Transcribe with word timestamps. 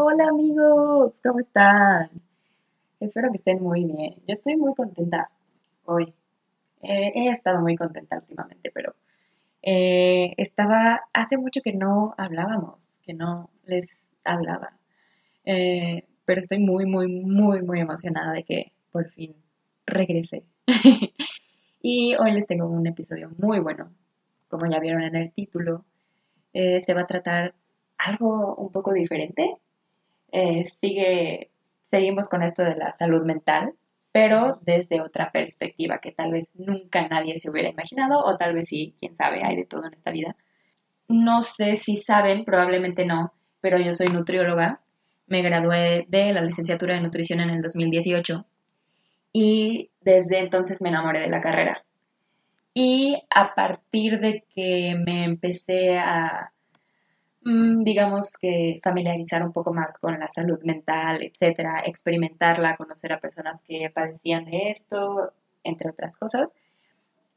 Hola 0.00 0.28
amigos, 0.28 1.18
¿cómo 1.24 1.40
están? 1.40 2.08
Espero 3.00 3.32
que 3.32 3.38
estén 3.38 3.60
muy 3.60 3.84
bien. 3.84 4.14
Yo 4.28 4.34
estoy 4.34 4.56
muy 4.56 4.72
contenta 4.76 5.28
hoy. 5.86 6.14
Eh, 6.82 7.10
he 7.16 7.30
estado 7.30 7.60
muy 7.60 7.74
contenta 7.74 8.18
últimamente, 8.18 8.70
pero 8.72 8.94
eh, 9.60 10.34
estaba, 10.36 11.00
hace 11.12 11.36
mucho 11.36 11.62
que 11.62 11.72
no 11.72 12.14
hablábamos, 12.16 12.78
que 13.02 13.12
no 13.12 13.50
les 13.66 14.00
hablaba. 14.22 14.78
Eh, 15.44 16.04
pero 16.24 16.38
estoy 16.38 16.60
muy, 16.60 16.86
muy, 16.86 17.08
muy, 17.08 17.62
muy 17.62 17.80
emocionada 17.80 18.32
de 18.32 18.44
que 18.44 18.72
por 18.92 19.08
fin 19.08 19.34
regrese. 19.84 20.44
y 21.82 22.14
hoy 22.14 22.32
les 22.34 22.46
tengo 22.46 22.68
un 22.68 22.86
episodio 22.86 23.32
muy 23.36 23.58
bueno. 23.58 23.90
Como 24.46 24.64
ya 24.70 24.78
vieron 24.78 25.02
en 25.02 25.16
el 25.16 25.32
título, 25.32 25.84
se 26.52 26.94
va 26.94 27.00
a 27.00 27.06
tratar 27.06 27.54
algo 27.98 28.54
un 28.54 28.70
poco 28.70 28.92
diferente 28.92 29.58
eh, 30.32 30.64
sigue, 30.64 31.50
seguimos 31.82 32.28
con 32.28 32.42
esto 32.42 32.62
de 32.62 32.76
la 32.76 32.92
salud 32.92 33.24
mental, 33.24 33.74
pero 34.12 34.58
desde 34.62 35.00
otra 35.00 35.30
perspectiva 35.32 35.98
que 35.98 36.12
tal 36.12 36.32
vez 36.32 36.54
nunca 36.56 37.06
nadie 37.08 37.36
se 37.36 37.50
hubiera 37.50 37.68
imaginado, 37.68 38.24
o 38.24 38.36
tal 38.36 38.54
vez 38.54 38.68
sí, 38.68 38.94
quién 38.98 39.16
sabe, 39.16 39.42
hay 39.44 39.56
de 39.56 39.66
todo 39.66 39.86
en 39.86 39.94
esta 39.94 40.10
vida. 40.10 40.36
No 41.08 41.42
sé 41.42 41.76
si 41.76 41.96
saben, 41.96 42.44
probablemente 42.44 43.06
no, 43.06 43.32
pero 43.60 43.78
yo 43.78 43.92
soy 43.92 44.08
nutrióloga, 44.08 44.80
me 45.26 45.42
gradué 45.42 46.06
de 46.08 46.32
la 46.32 46.42
licenciatura 46.42 46.94
de 46.94 47.00
nutrición 47.00 47.40
en 47.40 47.50
el 47.50 47.60
2018 47.60 48.46
y 49.32 49.90
desde 50.00 50.38
entonces 50.38 50.80
me 50.82 50.88
enamoré 50.88 51.20
de 51.20 51.28
la 51.28 51.40
carrera. 51.40 51.84
Y 52.74 53.22
a 53.30 53.54
partir 53.54 54.20
de 54.20 54.44
que 54.54 54.94
me 55.04 55.24
empecé 55.24 55.98
a 55.98 56.52
digamos 57.48 58.36
que 58.38 58.78
familiarizar 58.82 59.42
un 59.42 59.52
poco 59.52 59.72
más 59.72 59.98
con 59.98 60.18
la 60.18 60.28
salud 60.28 60.58
mental, 60.64 61.22
etcétera, 61.22 61.82
experimentarla, 61.84 62.76
conocer 62.76 63.12
a 63.12 63.20
personas 63.20 63.62
que 63.62 63.90
padecían 63.94 64.44
de 64.44 64.70
esto, 64.70 65.32
entre 65.64 65.90
otras 65.90 66.16
cosas. 66.16 66.50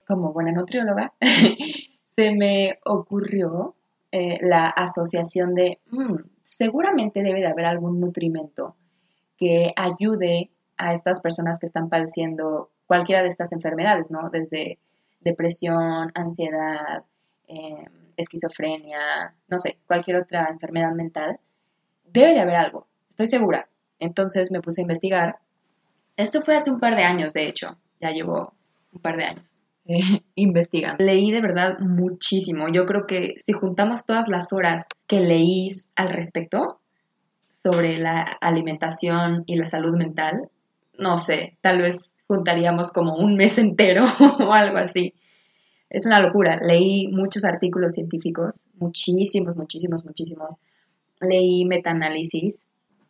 Como 0.05 0.33
buena 0.33 0.51
nutrióloga, 0.51 1.13
se 2.15 2.35
me 2.35 2.79
ocurrió 2.83 3.75
eh, 4.11 4.39
la 4.41 4.67
asociación 4.67 5.53
de, 5.55 5.79
mm, 5.91 6.15
seguramente 6.43 7.23
debe 7.23 7.39
de 7.39 7.47
haber 7.47 7.65
algún 7.65 8.01
nutrimento 8.01 8.75
que 9.37 9.73
ayude 9.77 10.49
a 10.77 10.93
estas 10.93 11.21
personas 11.21 11.57
que 11.59 11.67
están 11.67 11.87
padeciendo 11.87 12.69
cualquiera 12.85 13.21
de 13.21 13.29
estas 13.29 13.53
enfermedades, 13.53 14.11
¿no? 14.11 14.29
Desde 14.29 14.77
depresión, 15.21 16.11
ansiedad, 16.15 17.05
eh, 17.47 17.85
esquizofrenia, 18.21 19.33
no 19.47 19.57
sé, 19.57 19.77
cualquier 19.85 20.17
otra 20.17 20.47
enfermedad 20.49 20.93
mental, 20.93 21.39
debe 22.05 22.33
de 22.33 22.39
haber 22.39 22.55
algo, 22.55 22.87
estoy 23.09 23.27
segura. 23.27 23.67
Entonces 23.99 24.51
me 24.51 24.61
puse 24.61 24.81
a 24.81 24.83
investigar. 24.83 25.35
Esto 26.17 26.41
fue 26.41 26.55
hace 26.55 26.71
un 26.71 26.79
par 26.79 26.95
de 26.95 27.03
años, 27.03 27.33
de 27.33 27.47
hecho, 27.47 27.77
ya 27.99 28.11
llevo 28.11 28.53
un 28.91 29.01
par 29.01 29.15
de 29.15 29.25
años 29.25 29.53
eh, 29.85 30.21
investigando. 30.35 31.03
Leí 31.03 31.31
de 31.31 31.41
verdad 31.41 31.79
muchísimo. 31.79 32.67
Yo 32.71 32.85
creo 32.85 33.05
que 33.07 33.35
si 33.37 33.53
juntamos 33.53 34.05
todas 34.05 34.27
las 34.27 34.51
horas 34.53 34.85
que 35.07 35.19
leí 35.19 35.69
al 35.95 36.09
respecto 36.09 36.79
sobre 37.49 37.99
la 37.99 38.23
alimentación 38.41 39.43
y 39.45 39.55
la 39.55 39.67
salud 39.67 39.95
mental, 39.95 40.49
no 40.97 41.17
sé, 41.17 41.57
tal 41.61 41.81
vez 41.81 42.11
juntaríamos 42.27 42.91
como 42.91 43.15
un 43.15 43.35
mes 43.35 43.57
entero 43.57 44.05
o 44.39 44.51
algo 44.51 44.77
así 44.77 45.13
es 45.91 46.05
una 46.05 46.21
locura. 46.21 46.57
Leí 46.61 47.09
muchos 47.09 47.43
artículos 47.43 47.93
científicos, 47.93 48.63
muchísimos, 48.79 49.57
muchísimos, 49.57 50.05
muchísimos. 50.05 50.55
Leí 51.19 51.65
metaanálisis. 51.65 52.65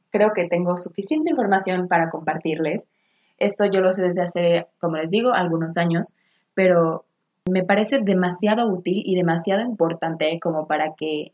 Creo 0.09 0.33
que 0.33 0.47
tengo 0.47 0.75
suficiente 0.75 1.29
información 1.29 1.87
para 1.87 2.09
compartirles. 2.09 2.89
Esto 3.37 3.65
yo 3.65 3.81
lo 3.81 3.93
sé 3.93 4.01
desde 4.01 4.23
hace, 4.23 4.67
como 4.79 4.97
les 4.97 5.11
digo, 5.11 5.31
algunos 5.31 5.77
años, 5.77 6.15
pero 6.55 7.05
me 7.49 7.63
parece 7.63 8.01
demasiado 8.01 8.67
útil 8.67 9.03
y 9.05 9.15
demasiado 9.15 9.61
importante 9.61 10.39
como 10.41 10.67
para 10.67 10.95
que 10.95 11.33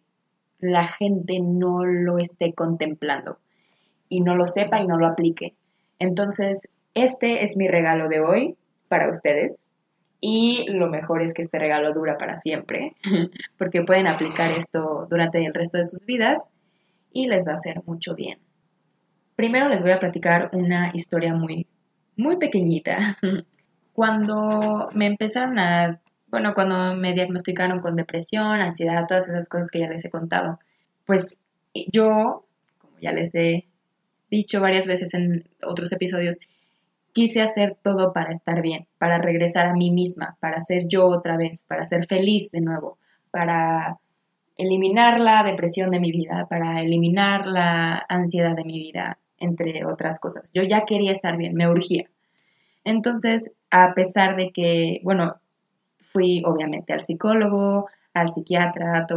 la 0.60 0.86
gente 0.86 1.40
no 1.40 1.86
lo 1.86 2.20
esté 2.20 2.54
contemplando 2.54 3.38
y 4.10 4.20
no 4.22 4.36
lo 4.36 4.48
sepa 4.48 4.82
y 4.82 4.88
no 4.88 4.98
lo 4.98 5.08
aplique. 5.08 5.56
Entonces, 5.98 6.70
este 6.94 7.44
es 7.44 7.56
mi 7.56 7.68
regalo 7.68 8.10
de 8.10 8.20
hoy 8.20 8.58
para 8.90 9.10
ustedes. 9.10 9.64
Y 10.20 10.66
lo 10.70 10.90
mejor 10.90 11.22
es 11.22 11.34
que 11.34 11.42
este 11.42 11.60
regalo 11.60 11.94
dura 11.94 12.18
para 12.18 12.36
siempre, 12.36 12.96
porque 13.58 13.84
pueden 13.84 14.08
aplicar 14.08 14.50
esto 14.52 15.08
durante 15.10 15.44
el 15.46 15.54
resto 15.54 15.78
de 15.78 15.84
sus 15.84 16.06
vidas 16.06 16.50
y 17.12 17.28
les 17.28 17.48
va 17.48 17.52
a 17.52 17.56
hacer 17.56 17.82
mucho 17.86 18.16
bien. 18.16 18.40
Primero 19.36 19.70
les 19.70 19.84
voy 19.84 19.92
a 19.92 20.00
platicar 20.00 20.50
una 20.54 20.92
historia 20.94 21.34
muy, 21.34 21.68
muy 22.16 22.38
pequeñita. 22.38 23.18
Cuando 23.94 24.90
me 24.94 25.06
empezaron 25.08 25.58
a, 25.58 26.00
bueno, 26.28 26.54
cuando 26.54 26.94
me 26.94 27.14
diagnosticaron 27.14 27.80
con 27.80 27.96
depresión, 27.96 28.62
ansiedad, 28.62 29.06
todas 29.08 29.28
esas 29.28 29.50
cosas 29.50 29.72
que 29.72 29.80
ya 29.80 29.88
les 29.88 30.06
he 30.06 30.12
contado, 30.12 30.60
pues 31.06 31.40
yo, 31.74 32.46
como 32.78 33.00
ya 33.00 33.12
les 33.12 33.34
he 33.34 33.66
dicho 34.30 34.62
varias 34.62 34.86
veces 34.86 35.16
en 35.16 35.50
otros 35.64 35.92
episodios, 35.94 36.40
quise 37.18 37.42
hacer 37.42 37.76
todo 37.82 38.14
para 38.14 38.32
estar 38.32 38.62
bien, 38.62 38.86
para 39.00 39.18
regresar 39.18 39.66
a 39.66 39.74
mí 39.74 39.90
misma, 39.90 40.38
para 40.40 40.62
ser 40.62 40.88
yo 40.88 41.08
otra 41.08 41.36
vez, 41.36 41.64
para 41.64 41.88
ser 41.88 42.06
feliz 42.06 42.52
de 42.52 42.62
nuevo, 42.62 43.00
para 43.32 43.98
eliminar 44.56 45.20
la 45.20 45.42
depresión 45.42 45.90
de 45.90 46.00
mi 46.00 46.12
vida, 46.12 46.46
para 46.48 46.80
eliminar 46.80 47.48
la 47.48 48.06
ansiedad 48.08 48.56
de 48.56 48.64
mi 48.66 48.78
vida, 48.78 49.18
entre 49.40 49.84
otras 49.84 50.20
cosas. 50.20 50.52
Yo 50.54 50.62
ya 50.62 50.86
quería 50.86 51.12
estar 51.12 51.38
bien, 51.38 51.56
me 51.56 51.68
urgía. 51.68 52.08
Entonces, 52.84 53.58
a 53.72 53.96
pesar 53.96 54.36
de 54.36 54.52
que, 54.52 55.00
bueno, 55.04 55.38
fui 55.98 56.44
obviamente 56.46 56.94
al 56.94 57.02
psicólogo, 57.02 57.88
al 58.14 58.32
psiquiatra, 58.32 59.08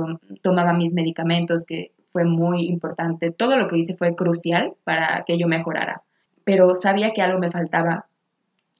tomaba 0.40 0.72
mis 0.72 0.94
medicamentos, 0.94 1.66
que 1.66 1.92
fue 2.12 2.24
muy 2.24 2.66
importante. 2.66 3.30
Todo 3.30 3.58
lo 3.58 3.68
que 3.68 3.76
hice 3.76 3.94
fue 3.94 4.14
crucial 4.14 4.72
para 4.84 5.22
que 5.26 5.38
yo 5.38 5.46
mejorara 5.46 6.00
pero 6.50 6.74
sabía 6.74 7.12
que 7.12 7.22
algo 7.22 7.38
me 7.38 7.48
faltaba. 7.48 8.06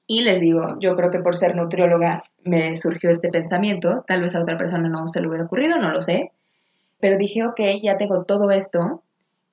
Y 0.05 0.23
les 0.23 0.41
digo, 0.41 0.77
yo 0.81 0.97
creo 0.97 1.13
que 1.13 1.21
por 1.21 1.37
ser 1.37 1.55
nutrióloga 1.55 2.25
me 2.43 2.75
surgió 2.75 3.11
este 3.11 3.29
pensamiento, 3.29 4.05
tal 4.09 4.23
vez 4.23 4.35
a 4.35 4.41
otra 4.41 4.57
persona 4.57 4.89
no 4.89 5.07
se 5.07 5.21
le 5.21 5.29
hubiera 5.29 5.45
ocurrido, 5.45 5.79
no 5.79 5.93
lo 5.93 6.01
sé, 6.01 6.33
pero 6.99 7.17
dije, 7.17 7.47
ok, 7.47 7.61
ya 7.81 7.97
tengo 7.97 8.25
todo 8.25 8.51
esto, 8.51 9.05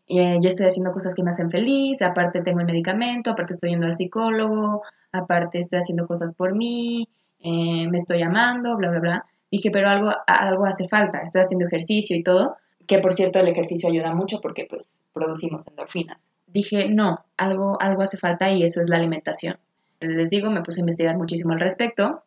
eh, 0.07 0.39
ya 0.41 0.49
estoy 0.49 0.65
haciendo 0.65 0.91
cosas 0.91 1.13
que 1.13 1.21
me 1.21 1.29
hacen 1.29 1.51
feliz, 1.51 2.01
aparte 2.01 2.41
tengo 2.41 2.59
el 2.59 2.65
medicamento, 2.65 3.29
aparte 3.29 3.53
estoy 3.53 3.69
yendo 3.69 3.85
al 3.85 3.93
psicólogo, 3.93 4.81
aparte 5.11 5.59
estoy 5.59 5.77
haciendo 5.77 6.07
cosas 6.07 6.35
por 6.35 6.55
mí, 6.55 7.07
eh, 7.39 7.87
me 7.87 7.99
estoy 7.99 8.23
amando, 8.23 8.75
bla, 8.77 8.89
bla, 8.89 8.99
bla. 8.99 9.25
Dije, 9.51 9.69
pero 9.69 9.89
algo, 9.89 10.11
algo 10.25 10.65
hace 10.65 10.87
falta, 10.87 11.19
estoy 11.19 11.41
haciendo 11.41 11.67
ejercicio 11.67 12.15
y 12.17 12.23
todo, 12.23 12.57
que 12.87 12.97
por 12.97 13.13
cierto 13.13 13.37
el 13.37 13.47
ejercicio 13.49 13.89
ayuda 13.89 14.11
mucho 14.11 14.41
porque 14.41 14.65
pues 14.67 15.03
producimos 15.13 15.67
endorfinas 15.67 16.17
dije, 16.57 16.89
no, 16.89 17.23
algo, 17.37 17.79
algo 17.79 18.01
hace 18.01 18.17
falta 18.17 18.51
y 18.51 18.63
eso 18.63 18.81
es 18.81 18.89
la 18.89 18.97
alimentación. 18.97 19.57
Les 19.99 20.29
digo, 20.29 20.49
me 20.49 20.63
puse 20.63 20.79
a 20.79 20.83
investigar 20.83 21.15
muchísimo 21.15 21.53
al 21.53 21.59
respecto. 21.59 22.23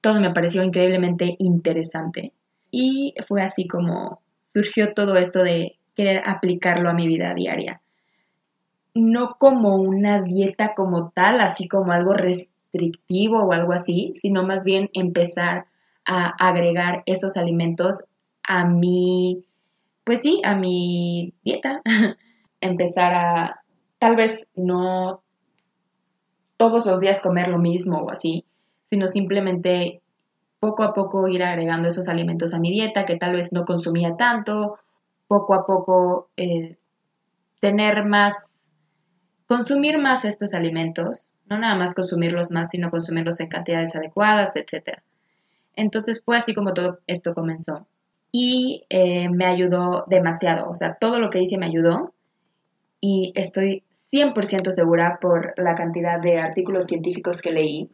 Todo 0.00 0.20
me 0.20 0.32
pareció 0.32 0.62
increíblemente 0.62 1.36
interesante. 1.38 2.32
Y 2.70 3.14
fue 3.26 3.42
así 3.42 3.66
como 3.66 4.20
surgió 4.46 4.92
todo 4.92 5.16
esto 5.16 5.42
de 5.42 5.78
querer 5.94 6.22
aplicarlo 6.26 6.90
a 6.90 6.94
mi 6.94 7.06
vida 7.06 7.32
diaria. 7.34 7.80
No 8.94 9.36
como 9.38 9.76
una 9.76 10.20
dieta 10.20 10.74
como 10.74 11.10
tal, 11.10 11.40
así 11.40 11.66
como 11.66 11.92
algo 11.92 12.12
restrictivo 12.12 13.42
o 13.44 13.52
algo 13.52 13.72
así, 13.72 14.12
sino 14.14 14.42
más 14.42 14.64
bien 14.64 14.90
empezar 14.92 15.66
a 16.04 16.32
agregar 16.38 17.02
esos 17.06 17.38
alimentos 17.38 18.08
a 18.42 18.66
mi, 18.66 19.46
pues 20.04 20.20
sí, 20.20 20.42
a 20.44 20.54
mi 20.54 21.32
dieta. 21.42 21.80
empezar 22.64 23.14
a 23.14 23.60
tal 23.98 24.16
vez 24.16 24.48
no 24.54 25.22
todos 26.56 26.86
los 26.86 27.00
días 27.00 27.20
comer 27.20 27.48
lo 27.48 27.58
mismo 27.58 27.98
o 27.98 28.10
así, 28.10 28.44
sino 28.84 29.06
simplemente 29.06 30.02
poco 30.60 30.82
a 30.82 30.94
poco 30.94 31.28
ir 31.28 31.42
agregando 31.42 31.88
esos 31.88 32.08
alimentos 32.08 32.54
a 32.54 32.58
mi 32.58 32.70
dieta 32.70 33.04
que 33.04 33.16
tal 33.16 33.32
vez 33.32 33.52
no 33.52 33.64
consumía 33.64 34.16
tanto, 34.16 34.78
poco 35.28 35.54
a 35.54 35.66
poco 35.66 36.30
eh, 36.36 36.78
tener 37.60 38.06
más, 38.06 38.50
consumir 39.46 39.98
más 39.98 40.24
estos 40.24 40.54
alimentos, 40.54 41.28
no 41.46 41.58
nada 41.58 41.76
más 41.76 41.94
consumirlos 41.94 42.50
más, 42.50 42.70
sino 42.70 42.90
consumirlos 42.90 43.40
en 43.40 43.48
cantidades 43.48 43.94
adecuadas, 43.94 44.56
etc. 44.56 45.02
Entonces 45.76 46.22
fue 46.24 46.38
así 46.38 46.54
como 46.54 46.72
todo 46.72 47.00
esto 47.06 47.34
comenzó. 47.34 47.86
Y 48.32 48.86
eh, 48.88 49.28
me 49.28 49.44
ayudó 49.46 50.04
demasiado, 50.08 50.70
o 50.70 50.74
sea, 50.74 50.94
todo 50.94 51.20
lo 51.20 51.30
que 51.30 51.40
hice 51.40 51.58
me 51.58 51.66
ayudó 51.66 52.13
y 53.06 53.32
estoy 53.34 53.82
100% 54.10 54.70
segura 54.70 55.18
por 55.20 55.52
la 55.58 55.74
cantidad 55.74 56.18
de 56.22 56.38
artículos 56.38 56.86
científicos 56.86 57.42
que 57.42 57.52
leí 57.52 57.90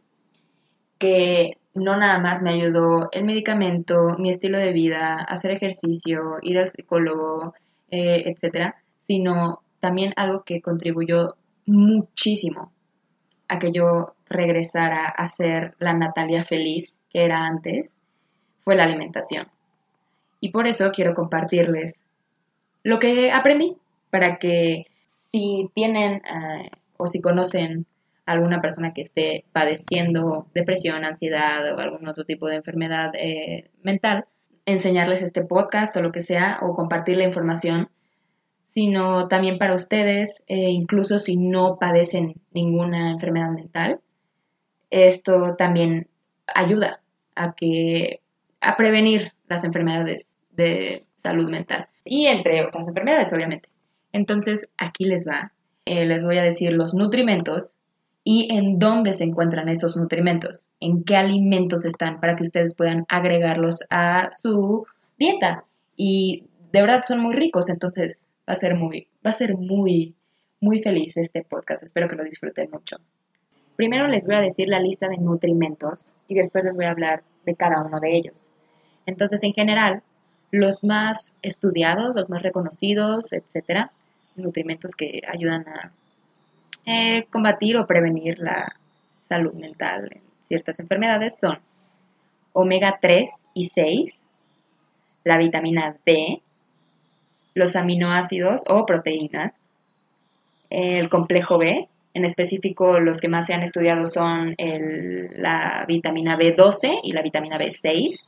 que 0.99 1.57
no 1.73 1.97
nada 1.97 2.17
más 2.19 2.41
me 2.41 2.51
ayudó 2.51 3.09
el 3.11 3.25
medicamento, 3.25 4.15
mi 4.17 4.29
estilo 4.29 4.57
de 4.57 4.71
vida, 4.71 5.17
hacer 5.17 5.51
ejercicio, 5.51 6.37
ir 6.41 6.59
al 6.59 6.69
psicólogo, 6.69 7.53
eh, 7.89 8.23
etcétera, 8.25 8.75
sino 9.01 9.63
también 9.81 10.13
algo 10.15 10.43
que 10.45 10.61
contribuyó 10.61 11.35
muchísimo 11.65 12.71
a 13.49 13.59
que 13.59 13.73
yo 13.73 14.13
regresara 14.29 15.07
a 15.07 15.27
ser 15.27 15.75
la 15.79 15.93
Natalia 15.93 16.45
feliz 16.45 16.95
que 17.09 17.25
era 17.25 17.45
antes, 17.45 17.99
fue 18.63 18.77
la 18.77 18.85
alimentación. 18.85 19.47
Y 20.39 20.51
por 20.51 20.67
eso 20.67 20.89
quiero 20.93 21.13
compartirles 21.13 22.01
lo 22.83 22.97
que 22.99 23.33
aprendí 23.33 23.75
para 24.09 24.37
que 24.37 24.85
si 25.31 25.69
tienen 25.73 26.21
eh, 26.25 26.69
o 26.97 27.07
si 27.07 27.21
conocen 27.21 27.85
alguna 28.25 28.61
persona 28.61 28.93
que 28.93 29.01
esté 29.01 29.45
padeciendo 29.51 30.47
depresión, 30.53 31.03
ansiedad 31.03 31.73
o 31.73 31.79
algún 31.79 32.07
otro 32.07 32.25
tipo 32.25 32.47
de 32.47 32.57
enfermedad 32.57 33.11
eh, 33.15 33.69
mental, 33.81 34.25
enseñarles 34.65 35.21
este 35.21 35.43
podcast 35.43 35.95
o 35.97 36.01
lo 36.01 36.11
que 36.11 36.21
sea 36.21 36.59
o 36.61 36.75
compartir 36.75 37.17
la 37.17 37.23
información, 37.23 37.89
sino 38.65 39.27
también 39.27 39.57
para 39.57 39.75
ustedes, 39.75 40.43
eh, 40.47 40.69
incluso 40.69 41.19
si 41.19 41.37
no 41.37 41.77
padecen 41.79 42.35
ninguna 42.51 43.11
enfermedad 43.11 43.49
mental, 43.49 43.99
esto 44.89 45.55
también 45.57 46.07
ayuda 46.47 47.01
a 47.35 47.53
que 47.53 48.21
a 48.59 48.77
prevenir 48.77 49.33
las 49.47 49.63
enfermedades 49.63 50.37
de 50.51 51.05
salud 51.15 51.49
mental 51.49 51.87
y 52.05 52.27
entre 52.27 52.65
otras 52.65 52.87
enfermedades, 52.87 53.33
obviamente. 53.33 53.70
Entonces, 54.13 54.71
aquí 54.77 55.05
les 55.05 55.27
va. 55.27 55.51
Eh, 55.85 56.05
les 56.05 56.25
voy 56.25 56.37
a 56.37 56.43
decir 56.43 56.71
los 56.73 56.93
nutrimentos 56.93 57.77
y 58.23 58.53
en 58.53 58.77
dónde 58.77 59.13
se 59.13 59.23
encuentran 59.23 59.67
esos 59.67 59.97
nutrimentos, 59.97 60.67
en 60.79 61.03
qué 61.03 61.15
alimentos 61.15 61.85
están 61.85 62.19
para 62.19 62.35
que 62.35 62.43
ustedes 62.43 62.75
puedan 62.75 63.05
agregarlos 63.09 63.83
a 63.89 64.29
su 64.31 64.85
dieta. 65.17 65.65
Y 65.95 66.45
de 66.71 66.81
verdad 66.81 67.01
son 67.07 67.21
muy 67.21 67.35
ricos, 67.35 67.69
entonces 67.69 68.27
va 68.47 68.53
a 68.53 68.55
ser 68.55 68.75
muy, 68.75 69.07
va 69.25 69.31
a 69.31 69.33
ser 69.33 69.55
muy, 69.55 70.13
muy 70.59 70.81
feliz 70.81 71.17
este 71.17 71.43
podcast. 71.43 71.83
Espero 71.83 72.07
que 72.07 72.15
lo 72.15 72.23
disfruten 72.23 72.69
mucho. 72.71 72.97
Primero 73.75 74.07
les 74.07 74.25
voy 74.25 74.35
a 74.35 74.41
decir 74.41 74.67
la 74.67 74.79
lista 74.79 75.07
de 75.07 75.17
nutrimentos 75.17 76.07
y 76.27 76.35
después 76.35 76.63
les 76.63 76.75
voy 76.75 76.85
a 76.85 76.91
hablar 76.91 77.23
de 77.45 77.55
cada 77.55 77.83
uno 77.83 77.99
de 77.99 78.15
ellos. 78.15 78.45
Entonces, 79.07 79.41
en 79.43 79.53
general, 79.53 80.03
los 80.51 80.83
más 80.83 81.33
estudiados, 81.41 82.15
los 82.15 82.29
más 82.29 82.43
reconocidos, 82.43 83.33
etcétera, 83.33 83.91
nutrimentos 84.41 84.95
que 84.95 85.21
ayudan 85.27 85.67
a 85.67 85.91
eh, 86.85 87.25
combatir 87.29 87.77
o 87.77 87.85
prevenir 87.85 88.39
la 88.39 88.75
salud 89.19 89.53
mental 89.53 90.09
en 90.11 90.21
ciertas 90.47 90.79
enfermedades 90.79 91.37
son 91.39 91.59
omega 92.53 92.97
3 93.01 93.29
y 93.53 93.63
6, 93.63 94.21
la 95.23 95.37
vitamina 95.37 95.95
D, 96.05 96.41
los 97.53 97.75
aminoácidos 97.75 98.63
o 98.67 98.85
proteínas, 98.85 99.53
el 100.69 101.09
complejo 101.09 101.57
B, 101.57 101.87
en 102.13 102.25
específico 102.25 102.99
los 102.99 103.21
que 103.21 103.29
más 103.29 103.45
se 103.45 103.53
han 103.53 103.63
estudiado 103.63 104.05
son 104.05 104.55
la 104.57 105.85
vitamina 105.87 106.37
B12 106.37 106.99
y 107.03 107.13
la 107.13 107.21
vitamina 107.21 107.57
B6. 107.57 108.27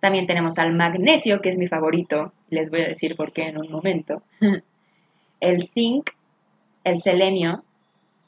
También 0.00 0.26
tenemos 0.26 0.58
al 0.58 0.74
magnesio, 0.74 1.40
que 1.40 1.48
es 1.48 1.58
mi 1.58 1.68
favorito, 1.68 2.32
les 2.50 2.70
voy 2.70 2.82
a 2.82 2.88
decir 2.88 3.16
por 3.16 3.32
qué 3.32 3.48
en 3.48 3.58
un 3.58 3.70
momento. 3.70 4.22
El 5.46 5.62
zinc, 5.62 6.10
el 6.82 6.96
selenio, 6.96 7.62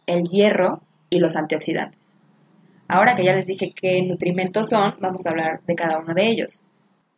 el 0.06 0.28
hierro 0.28 0.82
y 1.10 1.18
los 1.18 1.34
antioxidantes. 1.34 2.16
Ahora 2.86 3.16
que 3.16 3.24
ya 3.24 3.32
les 3.32 3.44
dije 3.44 3.72
qué 3.74 4.02
nutrimentos 4.02 4.68
son, 4.68 4.94
vamos 5.00 5.26
a 5.26 5.30
hablar 5.30 5.60
de 5.66 5.74
cada 5.74 5.98
uno 5.98 6.14
de 6.14 6.30
ellos. 6.30 6.62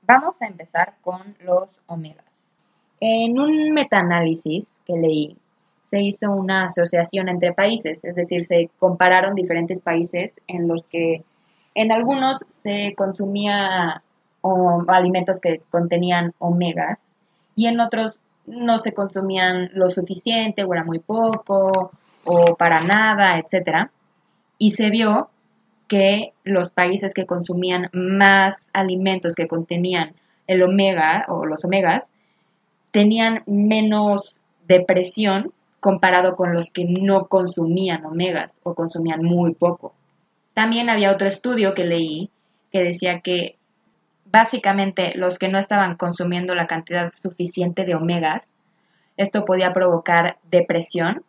Vamos 0.06 0.41
a 0.41 0.47
empezar 0.47 0.94
con 1.02 1.37
los 1.44 1.82
omegas. 1.87 2.56
En 2.99 3.38
un 3.38 3.73
metaanálisis 3.73 4.81
que 4.87 4.94
leí, 4.94 5.37
se 5.82 6.00
hizo 6.00 6.31
una 6.32 6.64
asociación 6.64 7.29
entre 7.29 7.52
países, 7.52 8.02
es 8.02 8.14
decir, 8.14 8.43
se 8.43 8.70
compararon 8.79 9.35
diferentes 9.35 9.82
países 9.82 10.41
en 10.47 10.67
los 10.67 10.87
que 10.87 11.25
en 11.75 11.93
algunos 11.93 12.38
se 12.47 12.94
consumía 12.97 14.02
alimentos 14.88 15.41
que 15.43 15.61
contenían 15.69 16.32
omegas 16.38 17.12
y 17.55 17.67
en 17.67 17.81
otros 17.81 18.19
no 18.50 18.79
se 18.79 18.93
consumían 18.93 19.70
lo 19.75 19.91
suficiente 19.91 20.64
o 20.64 20.73
era 20.73 20.85
muy 20.85 20.99
poco 20.99 21.93
o 22.25 22.56
para 22.56 22.82
nada, 22.82 23.38
etc. 23.38 23.91
Y 24.58 24.70
se 24.70 24.91
vio 24.91 25.31
que 25.88 26.32
los 26.44 26.70
países 26.70 27.14
que 27.14 27.26
consumían 27.26 27.91
más 27.93 28.69
alimentos 28.73 29.35
que 29.35 29.49
contenían 29.49 30.14
el 30.47 30.62
omega 30.62 31.25
o 31.29 31.47
los 31.47 31.64
omegas 31.64 32.12
tenían 32.91 33.43
menos 33.47 34.37
depresión 34.67 35.52
comparado 35.81 36.37
con 36.37 36.52
los 36.52 36.70
que 36.70 36.85
no 36.85 37.26
consumían 37.26 38.05
omegas 38.05 38.61
o 38.62 38.75
consumían 38.75 39.23
muy 39.23 39.55
poco. 39.55 39.94
También 40.55 40.91
había 40.91 41.12
otro 41.12 41.26
estudio 41.26 41.75
que 41.75 41.85
leí 41.85 42.31
que 42.70 42.82
decía 42.82 43.20
que 43.20 43.56
básicamente 44.31 45.12
los 45.17 45.38
que 45.38 45.49
no 45.49 45.59
estaban 45.59 45.97
consumiendo 45.97 46.55
la 46.55 46.67
cantidad 46.67 47.12
suficiente 47.21 47.85
de 47.85 47.94
omegas, 47.94 48.55
esto 49.17 49.44
podía 49.44 49.73
provocar 49.73 50.38
depresión 50.50 51.25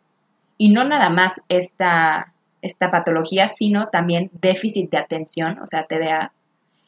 y 0.56 0.70
no 0.70 0.84
nada 0.84 1.10
más 1.10 1.40
esta, 1.48 2.32
esta 2.62 2.90
patología, 2.90 3.48
sino 3.48 3.88
también 3.88 4.30
déficit 4.40 4.90
de 4.90 4.98
atención, 4.98 5.58
o 5.60 5.66
sea, 5.66 5.84
TDA, 5.84 6.32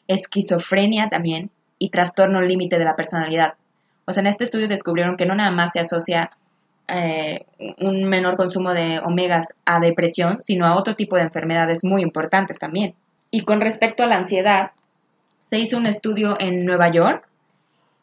esquizofrenia 0.07 1.09
también 1.09 1.49
y 1.79 1.89
trastorno 1.89 2.41
límite 2.41 2.77
de 2.77 2.85
la 2.85 2.95
personalidad. 2.95 3.55
O 4.05 4.13
sea, 4.13 4.21
en 4.21 4.27
este 4.27 4.43
estudio 4.43 4.67
descubrieron 4.67 5.17
que 5.17 5.25
no 5.25 5.35
nada 5.35 5.51
más 5.51 5.73
se 5.73 5.79
asocia 5.79 6.31
eh, 6.87 7.45
un 7.79 8.03
menor 8.03 8.37
consumo 8.37 8.73
de 8.73 8.99
omegas 8.99 9.55
a 9.65 9.79
depresión, 9.79 10.39
sino 10.39 10.67
a 10.67 10.75
otro 10.75 10.95
tipo 10.95 11.15
de 11.15 11.23
enfermedades 11.23 11.83
muy 11.83 12.01
importantes 12.01 12.59
también. 12.59 12.93
Y 13.31 13.41
con 13.41 13.59
respecto 13.59 14.03
a 14.03 14.07
la 14.07 14.17
ansiedad, 14.17 14.71
se 15.49 15.59
hizo 15.59 15.77
un 15.77 15.85
estudio 15.85 16.39
en 16.39 16.65
Nueva 16.65 16.89
York 16.91 17.27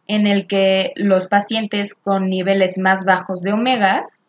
en 0.06 0.26
el 0.26 0.46
que 0.46 0.92
los 0.96 1.28
pacientes 1.28 1.94
con 1.94 2.28
niveles 2.28 2.78
más 2.78 3.04
bajos 3.04 3.40
de 3.40 3.52
omegas 3.52 4.22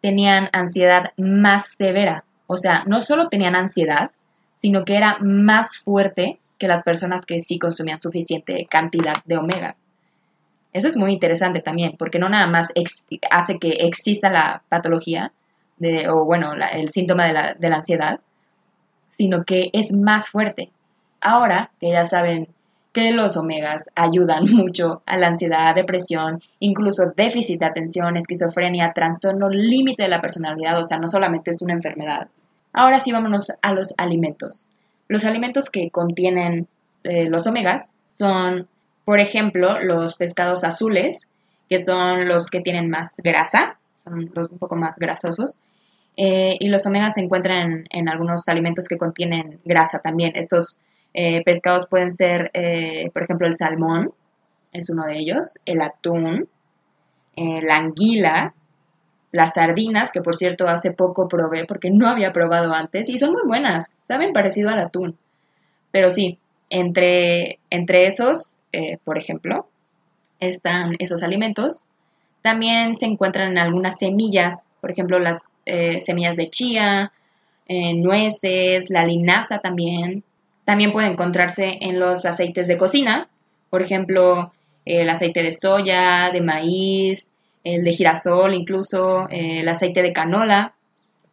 tenían 0.00 0.48
ansiedad 0.52 1.12
más 1.16 1.74
severa. 1.78 2.24
O 2.46 2.56
sea, 2.56 2.84
no 2.86 3.00
solo 3.00 3.28
tenían 3.28 3.54
ansiedad, 3.54 4.10
sino 4.60 4.84
que 4.84 4.96
era 4.96 5.18
más 5.20 5.78
fuerte 5.78 6.38
que 6.58 6.68
las 6.68 6.82
personas 6.82 7.24
que 7.24 7.40
sí 7.40 7.58
consumían 7.58 8.00
suficiente 8.00 8.66
cantidad 8.68 9.14
de 9.24 9.38
omegas. 9.38 9.76
Eso 10.72 10.88
es 10.88 10.96
muy 10.96 11.12
interesante 11.12 11.60
también, 11.60 11.96
porque 11.98 12.18
no 12.18 12.28
nada 12.28 12.46
más 12.46 12.68
hace 13.30 13.58
que 13.58 13.70
exista 13.80 14.30
la 14.30 14.62
patología, 14.68 15.32
de, 15.78 16.08
o 16.08 16.24
bueno, 16.24 16.52
el 16.72 16.90
síntoma 16.90 17.26
de 17.26 17.32
la, 17.32 17.54
de 17.54 17.70
la 17.70 17.76
ansiedad, 17.76 18.20
sino 19.16 19.44
que 19.44 19.70
es 19.72 19.92
más 19.92 20.28
fuerte. 20.28 20.70
Ahora 21.20 21.70
que 21.80 21.90
ya 21.90 22.04
saben 22.04 22.48
que 22.92 23.12
los 23.12 23.36
omegas 23.36 23.90
ayudan 23.94 24.44
mucho 24.52 25.02
a 25.06 25.16
la 25.16 25.28
ansiedad, 25.28 25.74
depresión, 25.74 26.42
incluso 26.58 27.12
déficit 27.16 27.60
de 27.60 27.66
atención, 27.66 28.16
esquizofrenia, 28.16 28.92
trastorno 28.92 29.48
límite 29.48 30.02
de 30.02 30.08
la 30.08 30.20
personalidad, 30.20 30.78
o 30.78 30.84
sea, 30.84 30.98
no 30.98 31.08
solamente 31.08 31.50
es 31.50 31.62
una 31.62 31.74
enfermedad. 31.74 32.28
Ahora 32.72 33.00
sí 33.00 33.12
vámonos 33.12 33.52
a 33.62 33.72
los 33.72 33.94
alimentos. 33.98 34.70
Los 35.08 35.24
alimentos 35.24 35.70
que 35.70 35.90
contienen 35.90 36.68
eh, 37.02 37.28
los 37.28 37.46
omegas 37.46 37.94
son, 38.18 38.68
por 39.04 39.18
ejemplo, 39.18 39.80
los 39.80 40.14
pescados 40.14 40.62
azules, 40.62 41.28
que 41.68 41.78
son 41.78 42.28
los 42.28 42.48
que 42.48 42.60
tienen 42.60 42.90
más 42.90 43.16
grasa, 43.16 43.78
son 44.04 44.30
los 44.34 44.50
un 44.50 44.58
poco 44.58 44.76
más 44.76 44.96
grasosos. 44.98 45.58
Eh, 46.16 46.56
y 46.60 46.68
los 46.68 46.86
omegas 46.86 47.14
se 47.14 47.22
encuentran 47.22 47.72
en, 47.72 47.84
en 47.90 48.08
algunos 48.08 48.48
alimentos 48.48 48.88
que 48.88 48.98
contienen 48.98 49.58
grasa 49.64 50.00
también. 50.00 50.32
Estos 50.34 50.80
eh, 51.12 51.42
pescados 51.44 51.88
pueden 51.88 52.10
ser, 52.10 52.50
eh, 52.54 53.10
por 53.12 53.22
ejemplo, 53.22 53.46
el 53.46 53.54
salmón, 53.54 54.12
es 54.72 54.90
uno 54.90 55.06
de 55.06 55.18
ellos, 55.18 55.58
el 55.64 55.80
atún, 55.82 56.48
eh, 57.36 57.60
la 57.62 57.76
anguila, 57.76 58.54
las 59.32 59.54
sardinas, 59.54 60.12
que 60.12 60.22
por 60.22 60.36
cierto 60.36 60.68
hace 60.68 60.92
poco 60.92 61.28
probé 61.28 61.64
porque 61.64 61.90
no 61.90 62.08
había 62.08 62.32
probado 62.32 62.72
antes 62.72 63.08
y 63.08 63.18
son 63.18 63.32
muy 63.32 63.42
buenas, 63.46 63.96
saben 64.06 64.32
parecido 64.32 64.70
al 64.70 64.80
atún. 64.80 65.16
Pero 65.90 66.10
sí, 66.10 66.38
entre, 66.68 67.58
entre 67.70 68.06
esos, 68.06 68.58
por 69.04 69.18
ejemplo, 69.18 69.68
están 70.38 70.94
esos 70.98 71.22
alimentos. 71.22 71.84
También 72.42 72.96
se 72.96 73.06
encuentran 73.06 73.58
algunas 73.58 73.98
semillas, 73.98 74.68
por 74.80 74.90
ejemplo, 74.90 75.18
las 75.18 75.48
semillas 76.00 76.36
de 76.36 76.50
chía, 76.50 77.12
nueces, 77.68 78.90
la 78.90 79.04
linaza 79.04 79.58
también, 79.58 80.24
también 80.70 80.92
puede 80.92 81.08
encontrarse 81.08 81.78
en 81.80 81.98
los 81.98 82.24
aceites 82.24 82.68
de 82.68 82.78
cocina, 82.78 83.26
por 83.70 83.82
ejemplo, 83.82 84.52
el 84.84 85.10
aceite 85.10 85.42
de 85.42 85.50
soya, 85.50 86.30
de 86.30 86.40
maíz, 86.40 87.34
el 87.64 87.82
de 87.82 87.90
girasol, 87.90 88.54
incluso 88.54 89.28
el 89.30 89.68
aceite 89.68 90.00
de 90.00 90.12
canola, 90.12 90.74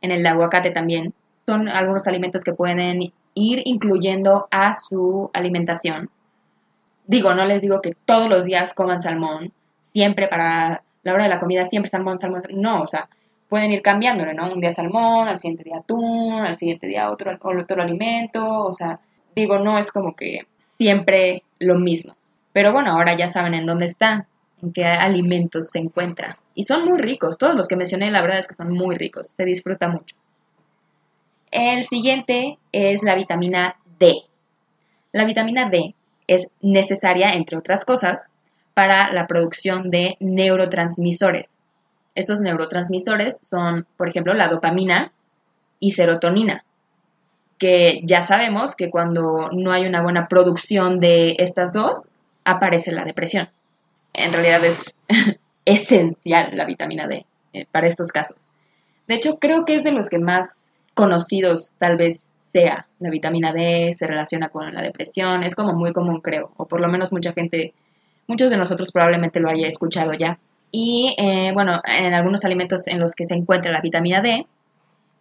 en 0.01 0.09
el 0.09 0.25
aguacate 0.25 0.71
también. 0.71 1.13
Son 1.45 1.69
algunos 1.69 2.07
alimentos 2.07 2.43
que 2.43 2.51
pueden 2.51 3.13
ir 3.35 3.61
incluyendo 3.65 4.47
a 4.49 4.73
su 4.73 5.29
alimentación. 5.35 6.09
Digo, 7.05 7.35
no 7.35 7.45
les 7.45 7.61
digo 7.61 7.79
que 7.79 7.95
todos 8.07 8.27
los 8.27 8.43
días 8.43 8.73
coman 8.73 9.01
salmón, 9.01 9.53
siempre 9.93 10.27
para 10.27 10.81
la 11.03 11.13
hora 11.13 11.25
de 11.25 11.29
la 11.29 11.39
comida 11.39 11.63
siempre 11.63 11.91
salmón, 11.91 12.17
salmón, 12.17 12.41
no, 12.55 12.81
o 12.81 12.87
sea, 12.87 13.07
pueden 13.49 13.71
ir 13.71 13.83
cambiándolo, 13.83 14.33
¿no? 14.33 14.51
Un 14.51 14.61
día 14.61 14.71
salmón, 14.71 15.27
al 15.27 15.39
siguiente 15.39 15.63
día 15.63 15.77
atún, 15.77 16.41
al 16.41 16.57
siguiente 16.57 16.87
día 16.87 17.11
otro, 17.11 17.37
otro 17.39 17.83
alimento, 17.83 18.63
o 18.63 18.71
sea, 18.71 18.99
digo, 19.37 19.59
no 19.59 19.77
es 19.77 19.91
como 19.91 20.15
que 20.15 20.47
siempre 20.77 21.43
lo 21.59 21.75
mismo. 21.75 22.15
Pero 22.53 22.73
bueno, 22.73 22.91
ahora 22.91 23.15
ya 23.15 23.27
saben 23.27 23.53
en 23.53 23.65
dónde 23.65 23.85
están, 23.85 24.25
en 24.61 24.73
qué 24.73 24.85
alimentos 24.85 25.69
se 25.69 25.79
encuentran. 25.79 26.35
Y 26.55 26.63
son 26.63 26.85
muy 26.85 26.99
ricos, 26.99 27.37
todos 27.37 27.55
los 27.55 27.67
que 27.67 27.75
mencioné, 27.75 28.09
la 28.09 28.21
verdad 28.21 28.39
es 28.39 28.47
que 28.47 28.55
son 28.55 28.71
muy 28.71 28.95
ricos, 28.95 29.29
se 29.29 29.45
disfruta 29.45 29.87
mucho. 29.87 30.15
El 31.51 31.83
siguiente 31.83 32.57
es 32.71 33.03
la 33.03 33.15
vitamina 33.15 33.75
D. 33.99 34.15
La 35.13 35.23
vitamina 35.23 35.69
D 35.69 35.93
es 36.25 36.51
necesaria, 36.61 37.31
entre 37.31 37.57
otras 37.57 37.85
cosas, 37.85 38.31
para 38.73 39.13
la 39.13 39.27
producción 39.27 39.89
de 39.91 40.17
neurotransmisores. 40.19 41.57
Estos 42.15 42.41
neurotransmisores 42.41 43.47
son, 43.47 43.85
por 43.97 44.09
ejemplo, 44.09 44.33
la 44.33 44.47
dopamina 44.47 45.11
y 45.79 45.91
serotonina, 45.91 46.63
que 47.57 48.01
ya 48.03 48.21
sabemos 48.21 48.75
que 48.75 48.89
cuando 48.89 49.49
no 49.51 49.71
hay 49.71 49.85
una 49.85 50.03
buena 50.03 50.27
producción 50.27 50.99
de 50.99 51.35
estas 51.39 51.73
dos, 51.73 52.09
aparece 52.45 52.91
la 52.91 53.03
depresión. 53.03 53.49
En 54.13 54.31
realidad 54.31 54.63
es 54.63 54.95
esencial 55.65 56.55
la 56.55 56.65
vitamina 56.65 57.07
D 57.07 57.25
eh, 57.53 57.65
para 57.71 57.87
estos 57.87 58.11
casos. 58.11 58.37
De 59.07 59.15
hecho, 59.15 59.37
creo 59.39 59.65
que 59.65 59.75
es 59.75 59.83
de 59.83 59.91
los 59.91 60.09
que 60.09 60.19
más 60.19 60.61
conocidos 60.93 61.73
tal 61.77 61.97
vez 61.97 62.29
sea 62.51 62.87
la 62.99 63.09
vitamina 63.09 63.53
D, 63.53 63.91
se 63.93 64.07
relaciona 64.07 64.49
con 64.49 64.73
la 64.73 64.81
depresión, 64.81 65.43
es 65.43 65.55
como 65.55 65.73
muy 65.73 65.93
común 65.93 66.21
creo, 66.21 66.51
o 66.57 66.65
por 66.65 66.81
lo 66.81 66.87
menos 66.87 67.11
mucha 67.11 67.33
gente, 67.33 67.73
muchos 68.27 68.49
de 68.49 68.57
nosotros 68.57 68.91
probablemente 68.91 69.39
lo 69.39 69.49
haya 69.49 69.67
escuchado 69.67 70.13
ya. 70.13 70.39
Y 70.71 71.15
eh, 71.17 71.51
bueno, 71.53 71.81
en 71.85 72.13
algunos 72.13 72.43
alimentos 72.45 72.87
en 72.87 72.99
los 72.99 73.15
que 73.15 73.25
se 73.25 73.35
encuentra 73.35 73.71
la 73.71 73.81
vitamina 73.81 74.21
D, 74.21 74.45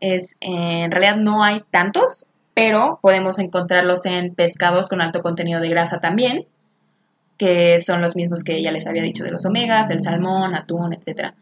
es, 0.01 0.37
en 0.41 0.91
realidad 0.91 1.17
no 1.17 1.43
hay 1.43 1.63
tantos, 1.71 2.29
pero 2.55 2.99
podemos 3.03 3.39
encontrarlos 3.39 4.07
en 4.07 4.35
pescados 4.35 4.89
con 4.89 5.01
alto 5.01 5.23
contenido 5.23 5.61
de 5.61 5.69
grasa 5.69 6.01
también, 6.01 6.47
que 7.37 7.79
son 7.79 8.01
los 8.01 8.17
mismos 8.17 8.45
que 8.45 8.63
ya 8.63 8.73
les 8.73 8.87
había 8.87 9.03
dicho 9.03 9.25
de 9.25 9.31
los 9.31 9.45
omegas, 9.45 9.91
el 9.91 10.01
salmón, 10.01 10.55
atún, 10.55 10.95
etc. 10.95 11.35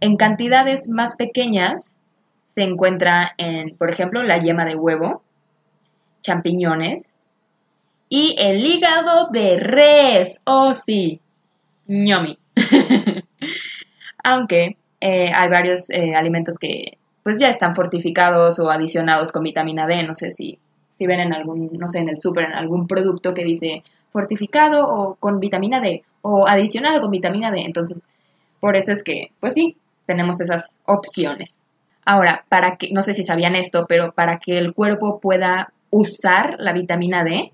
En 0.00 0.16
cantidades 0.16 0.88
más 0.88 1.16
pequeñas 1.16 1.96
se 2.44 2.62
encuentra 2.62 3.32
en, 3.38 3.76
por 3.76 3.90
ejemplo, 3.90 4.22
la 4.22 4.38
yema 4.38 4.64
de 4.64 4.76
huevo, 4.76 5.22
champiñones 6.22 7.16
y 8.08 8.36
el 8.38 8.64
hígado 8.64 9.28
de 9.30 9.58
res. 9.58 10.40
Oh, 10.44 10.72
sí, 10.74 11.20
ñomi. 11.86 12.38
Aunque 14.24 14.76
eh, 15.00 15.32
hay 15.34 15.48
varios 15.48 15.90
eh, 15.90 16.14
alimentos 16.14 16.56
que 16.58 16.98
pues 17.26 17.40
ya 17.40 17.48
están 17.48 17.74
fortificados 17.74 18.60
o 18.60 18.70
adicionados 18.70 19.32
con 19.32 19.42
vitamina 19.42 19.84
D. 19.88 20.04
No 20.04 20.14
sé 20.14 20.30
si, 20.30 20.60
si 20.90 21.08
ven 21.08 21.18
en 21.18 21.34
algún, 21.34 21.72
no 21.72 21.88
sé, 21.88 21.98
en 21.98 22.08
el 22.08 22.18
súper, 22.18 22.44
en 22.44 22.52
algún 22.52 22.86
producto 22.86 23.34
que 23.34 23.42
dice 23.42 23.82
fortificado 24.12 24.86
o 24.86 25.16
con 25.16 25.40
vitamina 25.40 25.80
D 25.80 26.04
o 26.22 26.46
adicionado 26.46 27.00
con 27.00 27.10
vitamina 27.10 27.50
D. 27.50 27.62
Entonces, 27.62 28.10
por 28.60 28.76
eso 28.76 28.92
es 28.92 29.02
que, 29.02 29.32
pues 29.40 29.54
sí, 29.54 29.76
tenemos 30.06 30.40
esas 30.40 30.78
opciones. 30.86 31.58
Ahora, 32.04 32.44
para 32.48 32.76
que, 32.76 32.92
no 32.92 33.02
sé 33.02 33.12
si 33.12 33.24
sabían 33.24 33.56
esto, 33.56 33.86
pero 33.88 34.12
para 34.12 34.38
que 34.38 34.56
el 34.56 34.72
cuerpo 34.72 35.18
pueda 35.18 35.72
usar 35.90 36.54
la 36.60 36.72
vitamina 36.72 37.24
D, 37.24 37.50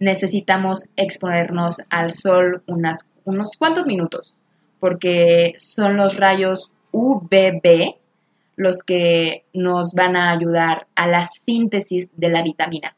necesitamos 0.00 0.88
exponernos 0.96 1.80
al 1.90 2.10
sol 2.10 2.64
unas, 2.66 3.06
unos 3.24 3.52
cuantos 3.56 3.86
minutos, 3.86 4.34
porque 4.80 5.52
son 5.58 5.96
los 5.96 6.16
rayos 6.16 6.72
UVB 6.90 7.94
los 8.56 8.82
que 8.82 9.44
nos 9.52 9.94
van 9.94 10.16
a 10.16 10.32
ayudar 10.32 10.86
a 10.94 11.06
la 11.06 11.22
síntesis 11.22 12.10
de 12.16 12.30
la 12.30 12.42
vitamina. 12.42 12.96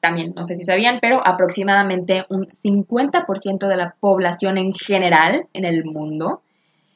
También, 0.00 0.32
no 0.34 0.44
sé 0.44 0.54
si 0.54 0.64
sabían, 0.64 0.98
pero 1.00 1.20
aproximadamente 1.24 2.24
un 2.28 2.46
50% 2.46 3.68
de 3.68 3.76
la 3.76 3.94
población 4.00 4.58
en 4.58 4.72
general 4.72 5.46
en 5.52 5.64
el 5.64 5.84
mundo 5.84 6.42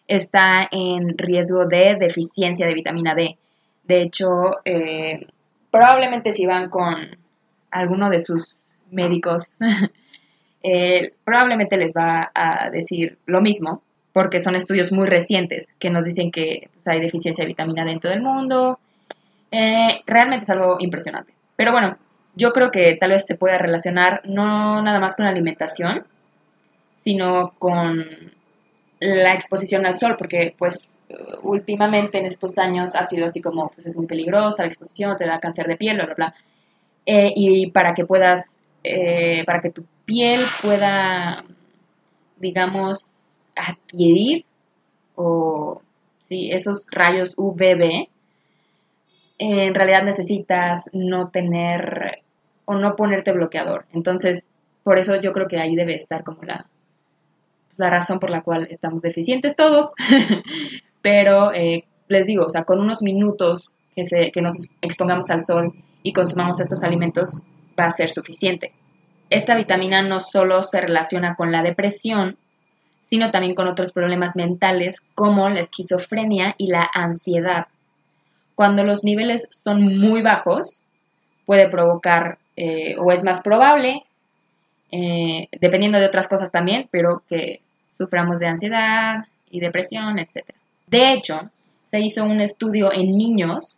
está 0.08 0.68
en 0.70 1.16
riesgo 1.18 1.66
de 1.66 1.96
deficiencia 1.98 2.66
de 2.66 2.74
vitamina 2.74 3.14
D. 3.14 3.38
De 3.84 4.02
hecho, 4.02 4.26
eh, 4.64 5.26
probablemente 5.70 6.32
si 6.32 6.46
van 6.46 6.68
con 6.68 7.16
alguno 7.70 8.10
de 8.10 8.18
sus 8.18 8.56
médicos, 8.90 9.60
eh, 10.62 11.12
probablemente 11.24 11.76
les 11.76 11.92
va 11.92 12.30
a 12.34 12.70
decir 12.70 13.18
lo 13.26 13.40
mismo, 13.40 13.82
porque 14.16 14.38
son 14.38 14.54
estudios 14.54 14.92
muy 14.92 15.06
recientes 15.06 15.74
que 15.78 15.90
nos 15.90 16.06
dicen 16.06 16.30
que 16.30 16.70
pues, 16.72 16.88
hay 16.88 17.00
deficiencia 17.02 17.44
de 17.44 17.48
vitamina 17.48 17.84
D 17.84 17.90
en 17.90 18.00
todo 18.00 18.12
el 18.12 18.22
mundo. 18.22 18.78
Eh, 19.50 20.00
realmente 20.06 20.44
es 20.44 20.48
algo 20.48 20.78
impresionante. 20.78 21.34
Pero 21.54 21.70
bueno, 21.70 21.98
yo 22.34 22.50
creo 22.54 22.70
que 22.70 22.96
tal 22.98 23.10
vez 23.10 23.26
se 23.26 23.34
pueda 23.34 23.58
relacionar 23.58 24.22
no 24.24 24.80
nada 24.80 25.00
más 25.00 25.16
con 25.16 25.26
la 25.26 25.32
alimentación, 25.32 26.06
sino 26.94 27.50
con 27.58 28.06
la 29.00 29.34
exposición 29.34 29.84
al 29.84 29.98
sol, 29.98 30.14
porque 30.16 30.54
pues 30.56 30.92
últimamente 31.42 32.16
en 32.16 32.24
estos 32.24 32.56
años 32.56 32.94
ha 32.94 33.02
sido 33.02 33.26
así 33.26 33.42
como, 33.42 33.68
pues 33.68 33.86
es 33.86 33.98
muy 33.98 34.06
peligrosa 34.06 34.62
la 34.62 34.68
exposición, 34.68 35.14
te 35.18 35.26
da 35.26 35.40
cáncer 35.40 35.66
de 35.66 35.76
piel, 35.76 35.96
bla, 35.96 36.06
bla, 36.06 36.14
bla. 36.14 36.34
Eh, 37.04 37.34
y 37.36 37.70
para 37.70 37.92
que 37.92 38.06
puedas, 38.06 38.56
eh, 38.82 39.44
para 39.44 39.60
que 39.60 39.72
tu 39.72 39.84
piel 40.06 40.40
pueda, 40.62 41.44
digamos, 42.38 43.12
adquirir 43.56 44.44
o 45.16 45.80
sí, 46.28 46.50
esos 46.52 46.88
rayos 46.92 47.32
UVB, 47.36 48.08
en 49.38 49.74
realidad 49.74 50.04
necesitas 50.04 50.90
no 50.92 51.30
tener 51.30 52.22
o 52.64 52.74
no 52.74 52.96
ponerte 52.96 53.32
bloqueador. 53.32 53.86
Entonces, 53.92 54.50
por 54.82 54.98
eso 54.98 55.16
yo 55.20 55.32
creo 55.32 55.48
que 55.48 55.58
ahí 55.58 55.74
debe 55.74 55.94
estar 55.94 56.22
como 56.24 56.42
la, 56.42 56.66
pues, 57.66 57.78
la 57.78 57.90
razón 57.90 58.18
por 58.18 58.30
la 58.30 58.42
cual 58.42 58.66
estamos 58.70 59.02
deficientes 59.02 59.56
todos. 59.56 59.86
Pero 61.02 61.52
eh, 61.54 61.84
les 62.08 62.26
digo, 62.26 62.44
o 62.46 62.50
sea, 62.50 62.64
con 62.64 62.80
unos 62.80 63.02
minutos 63.02 63.72
que, 63.94 64.04
se, 64.04 64.30
que 64.30 64.42
nos 64.42 64.54
expongamos 64.80 65.30
al 65.30 65.42
sol 65.42 65.72
y 66.02 66.12
consumamos 66.12 66.60
estos 66.60 66.82
alimentos 66.82 67.42
va 67.78 67.84
a 67.84 67.90
ser 67.92 68.10
suficiente. 68.10 68.72
Esta 69.30 69.56
vitamina 69.56 70.02
no 70.02 70.20
solo 70.20 70.62
se 70.62 70.80
relaciona 70.80 71.34
con 71.34 71.50
la 71.50 71.62
depresión, 71.62 72.36
sino 73.08 73.30
también 73.30 73.54
con 73.54 73.68
otros 73.68 73.92
problemas 73.92 74.36
mentales 74.36 75.00
como 75.14 75.48
la 75.48 75.60
esquizofrenia 75.60 76.54
y 76.58 76.68
la 76.68 76.88
ansiedad. 76.92 77.66
Cuando 78.54 78.84
los 78.84 79.04
niveles 79.04 79.48
son 79.62 79.82
muy 79.98 80.22
bajos, 80.22 80.82
puede 81.44 81.68
provocar, 81.68 82.38
eh, 82.56 82.96
o 82.98 83.12
es 83.12 83.22
más 83.24 83.42
probable, 83.42 84.02
eh, 84.90 85.48
dependiendo 85.60 85.98
de 85.98 86.06
otras 86.06 86.28
cosas 86.28 86.50
también, 86.50 86.88
pero 86.90 87.22
que 87.28 87.60
suframos 87.96 88.38
de 88.38 88.46
ansiedad 88.46 89.26
y 89.50 89.60
depresión, 89.60 90.18
etc. 90.18 90.44
De 90.86 91.12
hecho, 91.12 91.50
se 91.86 92.00
hizo 92.00 92.24
un 92.24 92.40
estudio 92.40 92.92
en 92.92 93.16
niños 93.16 93.76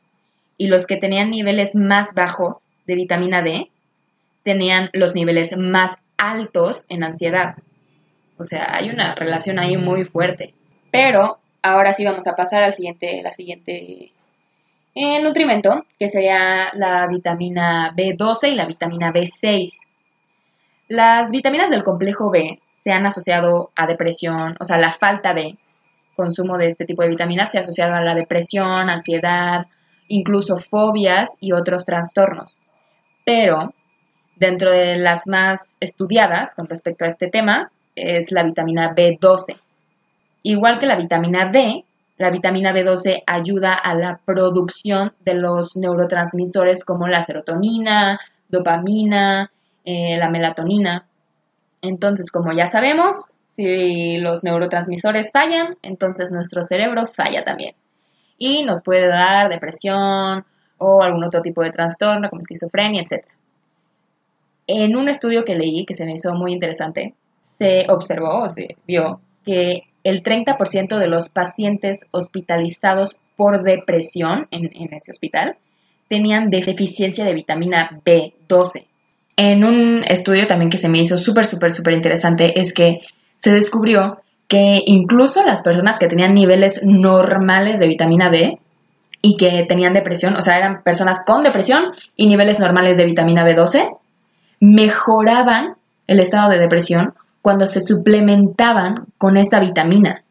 y 0.57 0.67
los 0.67 0.87
que 0.87 0.97
tenían 0.97 1.31
niveles 1.31 1.75
más 1.77 2.15
bajos 2.15 2.69
de 2.87 2.95
vitamina 2.95 3.43
D 3.43 3.69
tenían 4.43 4.91
los 4.93 5.15
niveles 5.15 5.57
más 5.57 5.99
altos 6.17 6.87
en 6.89 7.05
ansiedad. 7.05 7.57
O 8.39 8.45
sea, 8.45 8.75
hay 8.75 8.91
una 8.91 9.15
relación 9.15 9.59
ahí 9.59 9.77
muy 9.77 10.05
fuerte. 10.05 10.55
Pero 10.91 11.39
ahora 11.63 11.93
sí 11.93 12.05
vamos 12.05 12.27
a 12.27 12.35
pasar 12.35 12.63
al 12.63 12.73
siguiente, 12.73 13.21
la 13.23 13.33
siguiente 13.33 14.13
eh, 14.95 15.23
nutrimento, 15.23 15.85
que 15.99 16.09
sería 16.09 16.71
la 16.75 17.07
vitamina 17.09 17.93
B12 17.95 18.53
y 18.53 18.55
la 18.55 18.67
vitamina 18.67 19.13
B6. 19.13 19.87
Las 20.89 21.31
vitaminas 21.31 21.71
del 21.71 21.83
complejo 21.83 22.31
B 22.31 22.59
se 22.83 22.91
han 22.91 23.07
asociado 23.07 23.71
a 23.77 23.87
depresión, 23.87 24.55
o 24.59 24.65
sea, 24.65 24.79
la 24.79 24.91
falta 24.91 25.35
de 25.35 25.57
consumo 26.17 26.57
de 26.57 26.67
este 26.67 26.85
tipo 26.85 27.03
de 27.03 27.11
vitaminas 27.11 27.51
se 27.51 27.59
ha 27.59 27.61
asociado 27.61 27.95
a 27.95 28.01
la 28.01 28.15
depresión, 28.15 28.91
ansiedad, 28.91 29.67
incluso 30.09 30.57
fobias 30.57 31.37
y 31.39 31.53
otros 31.53 31.85
trastornos. 31.85 32.59
Pero 33.25 33.73
dentro 34.37 34.71
de 34.71 34.97
las 34.97 35.27
más 35.27 35.75
estudiadas 35.81 36.55
con 36.55 36.67
respecto 36.67 37.05
a 37.05 37.09
este 37.09 37.29
tema 37.29 37.71
es 37.99 38.33
la 38.33 38.43
vitamina 38.43 38.95
B12. 38.95 39.57
Igual 40.43 40.79
que 40.79 40.87
la 40.87 40.97
vitamina 40.97 41.51
D, 41.51 41.85
la 42.17 42.31
vitamina 42.31 42.73
B12 42.73 43.23
ayuda 43.27 43.75
a 43.75 43.95
la 43.95 44.21
producción 44.25 45.13
de 45.25 45.35
los 45.35 45.77
neurotransmisores 45.77 46.85
como 46.85 47.07
la 47.07 47.23
serotonina, 47.23 48.19
dopamina, 48.49 49.51
eh, 49.85 50.17
la 50.19 50.29
melatonina. 50.29 51.07
Entonces, 51.81 52.31
como 52.31 52.53
ya 52.53 52.67
sabemos, 52.67 53.33
si 53.47 54.19
los 54.19 54.45
neurotransmisores 54.45 55.31
fallan, 55.33 55.77
entonces 55.83 56.33
nuestro 56.33 56.63
cerebro 56.63 57.07
falla 57.07 57.45
también. 57.45 57.75
Y 58.37 58.65
nos 58.65 58.83
puede 58.83 59.09
dar 59.09 59.49
depresión 59.49 60.45
o 60.79 61.03
algún 61.03 61.25
otro 61.25 61.41
tipo 61.43 61.63
de 61.63 61.71
trastorno 61.71 62.29
como 62.29 62.41
esquizofrenia, 62.41 63.03
etc. 63.03 63.27
En 64.67 64.97
un 64.97 65.09
estudio 65.09 65.45
que 65.45 65.57
leí, 65.57 65.85
que 65.87 65.95
se 65.95 66.05
me 66.05 66.13
hizo 66.13 66.35
muy 66.35 66.53
interesante, 66.53 67.15
se 67.59 67.87
observó 67.89 68.45
o 68.45 68.49
se 68.49 68.77
vio 68.87 69.21
que 69.45 69.83
el 70.05 70.23
30% 70.23 70.99
de 70.99 71.09
los 71.09 71.29
pacientes 71.29 72.07
hospitalizados 72.11 73.17
por 73.37 73.63
depresión 73.63 74.47
en, 74.51 74.71
en 74.75 74.95
ese 74.95 75.11
hospital 75.11 75.57
tenían 76.09 76.51
deficiencia 76.51 77.25
de 77.25 77.35
vitamina 77.35 78.01
B12. 78.05 78.85
En 79.37 79.65
un 79.65 80.05
estudio 80.07 80.47
también 80.47 80.71
que 80.71 80.79
se 80.79 80.89
me 80.89 80.99
hizo 80.99 81.17
súper, 81.17 81.45
súper, 81.45 81.71
súper 81.71 81.95
interesante 81.95 82.59
es 82.59 82.75
que 82.75 83.01
se 83.37 83.53
descubrió 83.53 84.19
que 84.49 84.81
incluso 84.87 85.45
las 85.45 85.63
personas 85.63 85.99
que 85.99 86.09
tenían 86.09 86.35
niveles 86.35 86.81
normales 86.85 87.79
de 87.79 87.87
vitamina 87.87 88.31
D 88.31 88.59
y 89.21 89.37
que 89.37 89.65
tenían 89.69 89.93
depresión, 89.93 90.37
o 90.37 90.43
sea, 90.43 90.57
eran 90.57 90.83
personas 90.83 91.23
con 91.25 91.43
depresión 91.43 91.93
y 92.17 92.27
niveles 92.27 92.59
normales 92.59 92.97
de 92.97 93.05
vitamina 93.05 93.45
B12, 93.45 93.97
mejoraban 94.61 95.75
el 96.07 96.21
estado 96.21 96.51
de 96.51 96.59
depresión 96.59 97.15
cuando 97.43 97.67
se 97.67 97.81
suplementaban 97.81 99.07
con 99.17 99.37
esta 99.37 99.61
vitamina. 99.61 100.23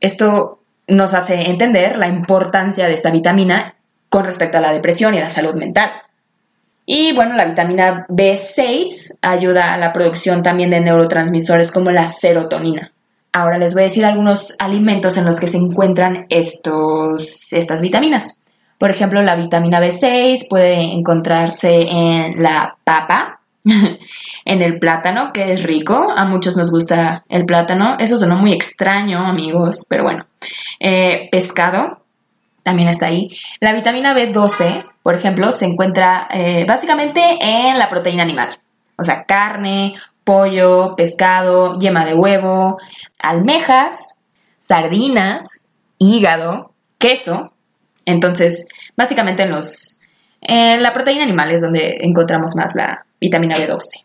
Esto 0.00 0.60
nos 0.86 1.14
hace 1.14 1.50
entender 1.50 1.96
la 1.96 2.08
importancia 2.08 2.86
de 2.86 2.94
esta 2.94 3.10
vitamina 3.10 3.74
con 4.08 4.24
respecto 4.24 4.58
a 4.58 4.62
la 4.62 4.72
depresión 4.72 5.14
y 5.14 5.18
a 5.18 5.22
la 5.22 5.30
salud 5.30 5.54
mental. 5.54 5.90
Y 6.86 7.14
bueno, 7.14 7.34
la 7.34 7.44
vitamina 7.44 8.06
B6 8.08 9.18
ayuda 9.20 9.74
a 9.74 9.76
la 9.76 9.92
producción 9.92 10.42
también 10.42 10.70
de 10.70 10.80
neurotransmisores 10.80 11.70
como 11.70 11.90
la 11.90 12.06
serotonina. 12.06 12.92
Ahora 13.32 13.58
les 13.58 13.74
voy 13.74 13.82
a 13.82 13.84
decir 13.84 14.06
algunos 14.06 14.54
alimentos 14.58 15.18
en 15.18 15.26
los 15.26 15.38
que 15.38 15.46
se 15.46 15.58
encuentran 15.58 16.24
estos, 16.30 17.52
estas 17.52 17.82
vitaminas. 17.82 18.40
Por 18.78 18.90
ejemplo, 18.90 19.20
la 19.20 19.36
vitamina 19.36 19.80
B6 19.80 20.46
puede 20.48 20.80
encontrarse 20.80 21.88
en 21.90 22.42
la 22.42 22.76
papa, 22.84 23.37
en 24.44 24.62
el 24.62 24.78
plátano, 24.78 25.32
que 25.32 25.52
es 25.52 25.62
rico. 25.62 26.12
A 26.16 26.24
muchos 26.24 26.56
nos 26.56 26.70
gusta 26.70 27.24
el 27.28 27.44
plátano. 27.44 27.96
Eso 27.98 28.16
sonó 28.16 28.36
muy 28.36 28.52
extraño, 28.52 29.26
amigos, 29.26 29.86
pero 29.88 30.04
bueno. 30.04 30.26
Eh, 30.80 31.28
pescado, 31.30 32.02
también 32.62 32.88
está 32.88 33.06
ahí. 33.06 33.36
La 33.60 33.72
vitamina 33.72 34.14
B12, 34.14 34.86
por 35.02 35.14
ejemplo, 35.14 35.52
se 35.52 35.66
encuentra 35.66 36.28
eh, 36.30 36.64
básicamente 36.66 37.20
en 37.40 37.78
la 37.78 37.88
proteína 37.88 38.22
animal. 38.22 38.58
O 38.96 39.02
sea, 39.02 39.24
carne, 39.24 39.94
pollo, 40.24 40.94
pescado, 40.96 41.78
yema 41.78 42.04
de 42.04 42.14
huevo, 42.14 42.78
almejas, 43.18 44.20
sardinas, 44.66 45.68
hígado, 45.98 46.72
queso. 46.98 47.52
Entonces, 48.04 48.66
básicamente 48.96 49.42
en 49.42 49.50
los 49.50 50.02
en 50.40 50.82
la 50.82 50.92
proteína 50.92 51.24
animal 51.24 51.50
es 51.50 51.60
donde 51.60 51.98
encontramos 52.00 52.54
más 52.56 52.74
la 52.74 53.04
vitamina 53.20 53.54
B12. 53.54 54.04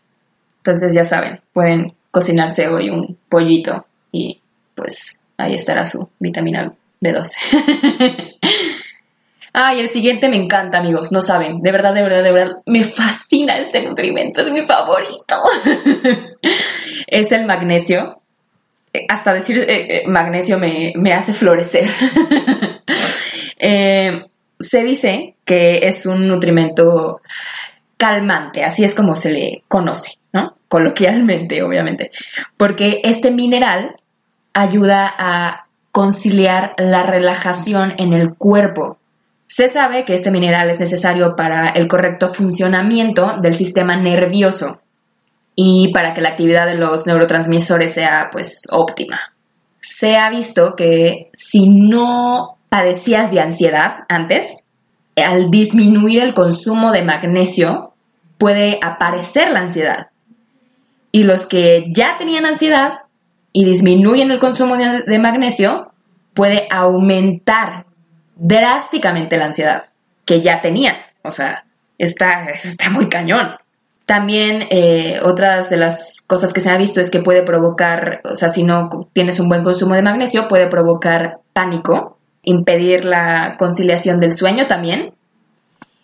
Entonces, 0.58 0.94
ya 0.94 1.04
saben, 1.04 1.40
pueden 1.52 1.94
cocinarse 2.10 2.68
hoy 2.68 2.90
un 2.90 3.18
pollito 3.28 3.86
y 4.12 4.40
pues 4.74 5.26
ahí 5.36 5.54
estará 5.54 5.84
su 5.84 6.08
vitamina 6.18 6.72
B12. 7.00 7.34
Ay, 9.56 9.78
el 9.78 9.88
siguiente 9.88 10.28
me 10.28 10.36
encanta, 10.36 10.78
amigos. 10.78 11.12
No 11.12 11.22
saben. 11.22 11.62
De 11.62 11.70
verdad, 11.70 11.94
de 11.94 12.02
verdad, 12.02 12.24
de 12.24 12.32
verdad. 12.32 12.56
Me 12.66 12.82
fascina 12.82 13.56
este 13.56 13.82
nutrimento. 13.82 14.40
Es 14.40 14.50
mi 14.50 14.64
favorito. 14.64 15.36
es 17.06 17.30
el 17.30 17.46
magnesio. 17.46 18.20
Hasta 19.08 19.32
decir 19.32 19.58
eh, 19.58 19.66
eh, 19.68 20.02
magnesio 20.08 20.58
me, 20.58 21.14
hace 21.14 21.32
florecer. 21.32 21.88
Eh, 23.66 24.26
se 24.60 24.82
dice 24.82 25.36
que 25.46 25.86
es 25.86 26.04
un 26.04 26.26
nutrimento 26.26 27.22
calmante, 27.96 28.64
así 28.64 28.84
es 28.84 28.94
como 28.94 29.16
se 29.16 29.30
le 29.30 29.64
conoce, 29.68 30.18
¿no? 30.32 30.54
Coloquialmente, 30.68 31.62
obviamente. 31.62 32.10
Porque 32.56 33.00
este 33.04 33.30
mineral 33.30 33.96
ayuda 34.52 35.12
a 35.16 35.66
conciliar 35.92 36.74
la 36.78 37.04
relajación 37.04 37.94
en 37.98 38.12
el 38.12 38.34
cuerpo 38.34 38.98
se 39.54 39.68
sabe 39.68 40.04
que 40.04 40.14
este 40.14 40.32
mineral 40.32 40.68
es 40.68 40.80
necesario 40.80 41.36
para 41.36 41.68
el 41.68 41.86
correcto 41.86 42.28
funcionamiento 42.28 43.36
del 43.40 43.54
sistema 43.54 43.94
nervioso 43.94 44.80
y 45.54 45.92
para 45.92 46.12
que 46.12 46.20
la 46.20 46.30
actividad 46.30 46.66
de 46.66 46.74
los 46.74 47.06
neurotransmisores 47.06 47.94
sea 47.94 48.30
pues 48.32 48.66
óptima. 48.72 49.32
Se 49.78 50.16
ha 50.16 50.28
visto 50.28 50.74
que 50.74 51.30
si 51.36 51.68
no 51.68 52.58
padecías 52.68 53.30
de 53.30 53.42
ansiedad 53.42 53.98
antes, 54.08 54.64
al 55.16 55.50
disminuir 55.50 56.22
el 56.22 56.34
consumo 56.34 56.92
de 56.92 57.02
magnesio 57.02 57.94
puede 58.38 58.78
aparecer 58.82 59.50
la 59.50 59.60
ansiedad. 59.60 60.08
Y 61.12 61.22
los 61.22 61.46
que 61.46 61.86
ya 61.94 62.18
tenían 62.18 62.46
ansiedad 62.46 63.00
y 63.52 63.64
disminuyen 63.64 64.30
el 64.32 64.40
consumo 64.40 64.76
de, 64.76 65.18
magnesio, 65.20 65.92
puede 66.34 66.66
aumentar 66.70 67.86
drásticamente 68.34 69.36
la 69.36 69.46
ansiedad 69.46 69.84
que 70.24 70.40
ya 70.40 70.60
tenían. 70.60 70.96
O 71.22 71.30
sea, 71.30 71.64
está, 71.96 72.50
eso 72.50 72.66
está 72.66 72.90
muy 72.90 73.08
cañón. 73.08 73.54
También 74.06 74.66
eh, 74.70 75.20
otras 75.22 75.70
de 75.70 75.76
las 75.76 76.20
cosas 76.26 76.52
que 76.52 76.60
se 76.60 76.68
ha 76.68 76.76
visto 76.76 77.00
es 77.00 77.10
que 77.10 77.20
puede 77.20 77.42
provocar, 77.42 78.20
o 78.24 78.34
sea, 78.34 78.48
si 78.48 78.64
no 78.64 79.08
tienes 79.12 79.38
un 79.38 79.48
buen 79.48 79.62
consumo 79.62 79.94
de 79.94 80.02
magnesio, 80.02 80.48
puede 80.48 80.66
provocar 80.66 81.38
pánico, 81.52 82.18
impedir 82.44 83.04
la 83.04 83.56
conciliación 83.58 84.18
del 84.18 84.32
sueño 84.32 84.66
también 84.66 85.14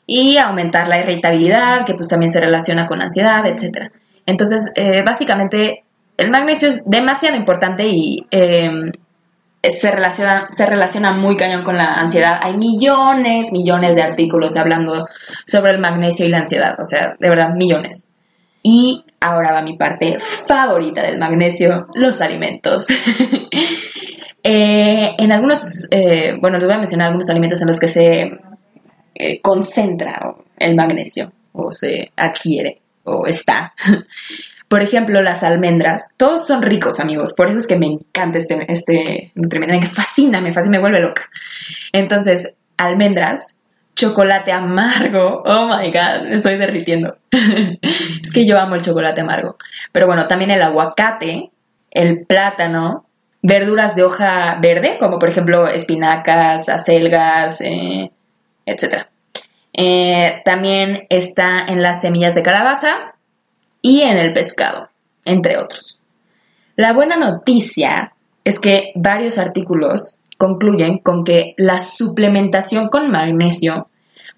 y 0.07 0.38
aumentar 0.38 0.88
la 0.88 0.98
irritabilidad, 0.98 1.85
que 1.87 1.94
pues 1.94 2.09
también 2.09 2.31
se 2.31 2.40
relaciona 2.40 2.87
con 2.87 3.00
ansiedad, 3.00 3.46
etc. 3.46 3.92
Entonces, 4.26 4.72
eh, 4.76 5.03
básicamente, 5.05 5.85
el 6.16 6.31
magnesio 6.31 6.68
es 6.68 6.85
demasiado 6.85 7.37
importante 7.37 7.87
y 7.87 8.26
eh, 8.31 8.70
se 9.62 9.90
relaciona, 9.90 10.48
se 10.50 10.66
relaciona 10.66 11.12
muy 11.12 11.37
cañón 11.37 11.62
con 11.62 11.76
la 11.76 11.94
ansiedad. 11.94 12.40
Hay 12.42 12.57
millones, 12.57 13.53
millones 13.53 13.94
de 13.94 14.03
artículos 14.03 14.57
hablando 14.57 15.07
sobre 15.46 15.72
el 15.72 15.79
magnesio 15.79 16.26
y 16.26 16.31
la 16.31 16.38
ansiedad, 16.38 16.76
o 16.81 16.85
sea, 16.85 17.16
de 17.18 17.29
verdad, 17.29 17.55
millones. 17.55 18.11
Y 18.62 19.05
ahora 19.20 19.53
va 19.53 19.62
mi 19.62 19.76
parte 19.76 20.18
favorita 20.18 21.03
del 21.03 21.18
magnesio, 21.18 21.87
los 21.94 22.20
alimentos. 22.20 22.87
Eh, 24.42 25.14
en 25.18 25.33
algunos, 25.33 25.87
eh, 25.90 26.37
bueno, 26.40 26.59
les 26.59 26.66
voy 26.66 26.74
a 26.74 26.79
mencionar 26.79 27.09
algunos 27.09 27.29
alimentos 27.29 27.61
en 27.61 27.66
los 27.68 27.79
que 27.79 27.88
se 27.88 28.31
eh, 29.14 29.40
concentra 29.40 30.35
el 30.57 30.74
magnesio, 30.74 31.33
o 31.53 31.72
se 31.72 32.12
adquiere, 32.16 32.81
o 33.05 33.26
está. 33.26 33.74
Por 34.68 34.83
ejemplo, 34.83 35.20
las 35.20 35.42
almendras. 35.42 36.14
Todos 36.16 36.46
son 36.46 36.62
ricos, 36.62 37.00
amigos. 37.00 37.35
Por 37.37 37.48
eso 37.48 37.59
es 37.59 37.66
que 37.66 37.76
me 37.76 37.87
encanta 37.87 38.38
este, 38.38 38.64
este 38.70 39.33
nutrimento. 39.35 39.74
Me 39.74 39.85
fascina, 39.85 40.40
me 40.40 40.53
fascina, 40.53 40.76
me 40.76 40.81
vuelve 40.81 41.00
loca. 41.00 41.29
Entonces, 41.92 42.55
almendras, 42.76 43.61
chocolate 43.96 44.53
amargo. 44.53 45.42
Oh 45.44 45.66
my 45.66 45.90
god, 45.90 46.29
me 46.29 46.35
estoy 46.35 46.57
derritiendo. 46.57 47.18
es 47.33 48.33
que 48.33 48.46
yo 48.46 48.61
amo 48.61 48.76
el 48.76 48.83
chocolate 48.83 49.20
amargo. 49.20 49.57
Pero 49.90 50.07
bueno, 50.07 50.26
también 50.26 50.53
el 50.53 50.62
aguacate, 50.62 51.50
el 51.90 52.24
plátano, 52.24 53.10
verduras 53.42 53.94
de 53.94 54.03
hoja 54.03 54.59
verde, 54.61 54.96
como 54.98 55.18
por 55.18 55.29
ejemplo 55.29 55.68
espinacas, 55.68 56.68
acelgas, 56.68 57.61
eh, 57.61 58.11
etc. 58.66 59.07
Eh, 59.72 60.42
también 60.44 61.07
está 61.09 61.64
en 61.66 61.83
las 61.83 62.00
semillas 62.00 62.35
de 62.35 62.42
calabaza, 62.42 63.14
y 63.83 64.03
en 64.03 64.16
el 64.18 64.33
pescado, 64.33 64.88
entre 65.24 65.59
otros. 65.59 66.00
La 66.76 66.92
buena 66.92 67.16
noticia 67.16 68.14
es 68.44 68.59
que 68.59 68.92
varios 68.94 69.38
artículos 69.38 70.18
concluyen 70.38 70.98
con 70.98 71.24
que 71.24 71.55
la 71.57 71.81
suplementación 71.81 72.88
con 72.88 73.11
magnesio 73.11 73.88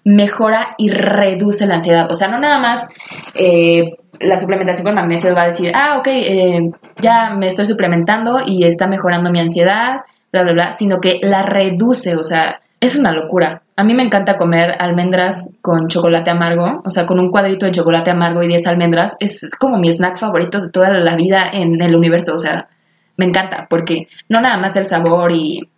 mejora 0.03 0.75
y 0.77 0.89
reduce 0.89 1.65
la 1.65 1.75
ansiedad. 1.75 2.11
O 2.11 2.15
sea, 2.15 2.27
no 2.27 2.39
nada 2.39 2.59
más 2.59 2.89
eh, 3.35 3.95
la 4.23 4.37
suplementación 4.37 4.85
con 4.85 4.95
magnesio 4.95 5.35
va 5.35 5.43
a 5.43 5.47
decir, 5.47 5.71
ah, 5.75 5.97
ok, 5.99 6.07
eh, 6.07 6.71
ya 7.01 7.29
me 7.31 7.47
estoy 7.47 7.65
suplementando 7.65 8.41
y 8.45 8.65
está 8.65 8.87
mejorando 8.87 9.31
mi 9.31 9.39
ansiedad, 9.39 10.01
bla, 10.31 10.43
bla, 10.43 10.53
bla, 10.53 10.71
sino 10.71 10.99
que 10.99 11.19
la 11.21 11.43
reduce, 11.43 12.15
o 12.15 12.23
sea, 12.23 12.61
es 12.79 12.95
una 12.97 13.11
locura. 13.11 13.61
A 13.75 13.83
mí 13.83 13.93
me 13.93 14.03
encanta 14.03 14.35
comer 14.35 14.75
almendras 14.77 15.57
con 15.61 15.87
chocolate 15.87 16.31
amargo, 16.31 16.81
o 16.83 16.89
sea, 16.89 17.05
con 17.05 17.19
un 17.19 17.31
cuadrito 17.31 17.65
de 17.65 17.71
chocolate 17.71 18.11
amargo 18.11 18.43
y 18.43 18.47
10 18.47 18.67
almendras. 18.67 19.15
Es, 19.19 19.55
como 19.57 19.77
mi 19.77 19.91
snack 19.91 20.17
favorito 20.17 20.59
de 20.59 20.69
toda 20.69 20.89
la 20.89 21.15
vida 21.15 21.49
en 21.51 21.81
el 21.81 21.95
universo, 21.95 22.35
o 22.35 22.39
sea, 22.39 22.67
me 23.15 23.25
encanta 23.25 23.67
porque 23.69 24.07
no 24.27 24.41
nada 24.41 24.57
más 24.57 24.75
el 24.75 24.85
sabor 24.85 25.31
y 25.31 25.69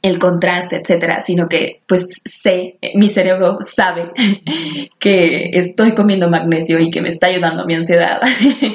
el 0.00 0.18
contraste, 0.18 0.76
etcétera, 0.76 1.22
sino 1.22 1.48
que 1.48 1.82
pues 1.86 2.06
sé, 2.24 2.78
mi 2.94 3.08
cerebro 3.08 3.58
sabe 3.60 4.12
que 4.98 5.50
estoy 5.52 5.94
comiendo 5.94 6.30
magnesio 6.30 6.78
y 6.78 6.90
que 6.90 7.02
me 7.02 7.08
está 7.08 7.26
ayudando 7.26 7.64
mi 7.64 7.74
ansiedad. 7.74 8.20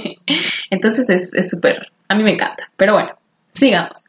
Entonces 0.70 1.10
es 1.10 1.50
súper, 1.50 1.92
a 2.08 2.16
mí 2.16 2.24
me 2.24 2.34
encanta. 2.34 2.70
Pero 2.76 2.94
bueno, 2.94 3.12
sigamos. 3.54 4.06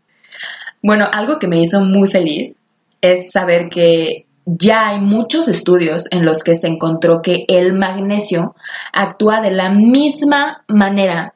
bueno, 0.82 1.08
algo 1.12 1.38
que 1.38 1.48
me 1.48 1.60
hizo 1.60 1.84
muy 1.84 2.08
feliz 2.08 2.62
es 3.00 3.30
saber 3.30 3.68
que 3.68 4.26
ya 4.44 4.88
hay 4.88 5.00
muchos 5.00 5.48
estudios 5.48 6.06
en 6.10 6.24
los 6.24 6.42
que 6.42 6.54
se 6.54 6.68
encontró 6.68 7.22
que 7.22 7.44
el 7.48 7.74
magnesio 7.74 8.56
actúa 8.92 9.40
de 9.40 9.50
la 9.50 9.70
misma 9.70 10.64
manera 10.68 11.34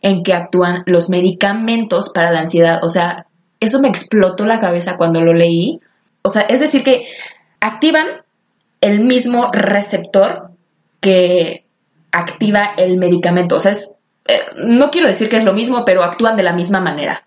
en 0.00 0.22
que 0.22 0.34
actúan 0.34 0.82
los 0.86 1.10
medicamentos 1.10 2.10
para 2.10 2.32
la 2.32 2.40
ansiedad. 2.40 2.80
O 2.82 2.88
sea, 2.88 3.26
eso 3.62 3.80
me 3.80 3.88
explotó 3.88 4.44
la 4.44 4.58
cabeza 4.58 4.96
cuando 4.96 5.20
lo 5.20 5.32
leí. 5.32 5.80
O 6.22 6.28
sea, 6.28 6.42
es 6.42 6.60
decir, 6.60 6.82
que 6.82 7.06
activan 7.60 8.08
el 8.80 9.00
mismo 9.00 9.50
receptor 9.52 10.50
que 11.00 11.64
activa 12.10 12.74
el 12.76 12.98
medicamento. 12.98 13.56
O 13.56 13.60
sea, 13.60 13.72
eh, 14.26 14.40
no 14.66 14.90
quiero 14.90 15.08
decir 15.08 15.28
que 15.28 15.36
es 15.36 15.44
lo 15.44 15.52
mismo, 15.52 15.84
pero 15.84 16.02
actúan 16.02 16.36
de 16.36 16.42
la 16.42 16.52
misma 16.52 16.80
manera. 16.80 17.24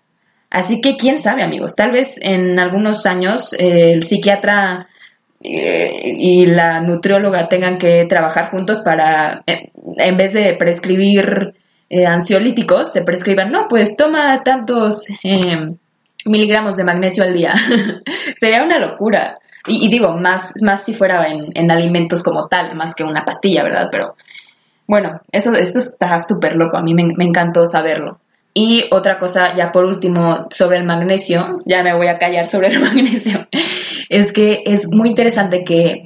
Así 0.50 0.80
que 0.80 0.96
quién 0.96 1.18
sabe, 1.18 1.42
amigos, 1.42 1.74
tal 1.74 1.90
vez 1.90 2.20
en 2.22 2.58
algunos 2.58 3.04
años 3.04 3.52
eh, 3.54 3.92
el 3.92 4.02
psiquiatra 4.04 4.88
eh, 5.42 6.02
y 6.04 6.46
la 6.46 6.80
nutrióloga 6.80 7.48
tengan 7.48 7.78
que 7.78 8.06
trabajar 8.06 8.50
juntos 8.50 8.80
para, 8.80 9.42
en 9.46 10.16
vez 10.16 10.32
de 10.34 10.54
prescribir 10.54 11.54
ansiolíticos, 12.06 12.92
te 12.92 13.02
prescriban, 13.02 13.52
no, 13.52 13.68
pues 13.68 13.96
toma 13.96 14.42
tantos 14.42 15.06
miligramos 16.26 16.76
de 16.76 16.84
magnesio 16.84 17.24
al 17.24 17.32
día. 17.32 17.54
Sería 18.36 18.62
una 18.62 18.78
locura. 18.78 19.38
Y, 19.66 19.88
digo, 19.88 20.12
más, 20.12 20.52
más 20.62 20.84
si 20.84 20.94
fuera 20.94 21.26
en, 21.26 21.50
en, 21.54 21.70
alimentos 21.70 22.22
como 22.22 22.46
tal, 22.46 22.76
más 22.76 22.94
que 22.94 23.02
una 23.02 23.24
pastilla, 23.24 23.64
¿verdad? 23.64 23.88
Pero 23.90 24.14
bueno, 24.86 25.20
eso, 25.32 25.52
esto 25.54 25.80
está 25.80 26.18
súper 26.20 26.54
loco, 26.56 26.76
a 26.76 26.82
mí 26.82 26.94
me, 26.94 27.24
encantó 27.24 27.66
saberlo. 27.66 28.20
Y 28.54 28.84
otra 28.90 29.18
cosa, 29.18 29.54
ya 29.54 29.72
por 29.72 29.84
último, 29.84 30.46
sobre 30.50 30.78
el 30.78 30.84
magnesio, 30.84 31.58
ya 31.66 31.82
me 31.82 31.94
voy 31.94 32.06
a 32.06 32.18
callar 32.18 32.46
sobre 32.46 32.68
el 32.68 32.80
magnesio, 32.80 33.46
es 34.08 34.32
que 34.32 34.62
es 34.64 34.88
muy 34.92 35.08
interesante 35.08 35.64
que 35.64 36.04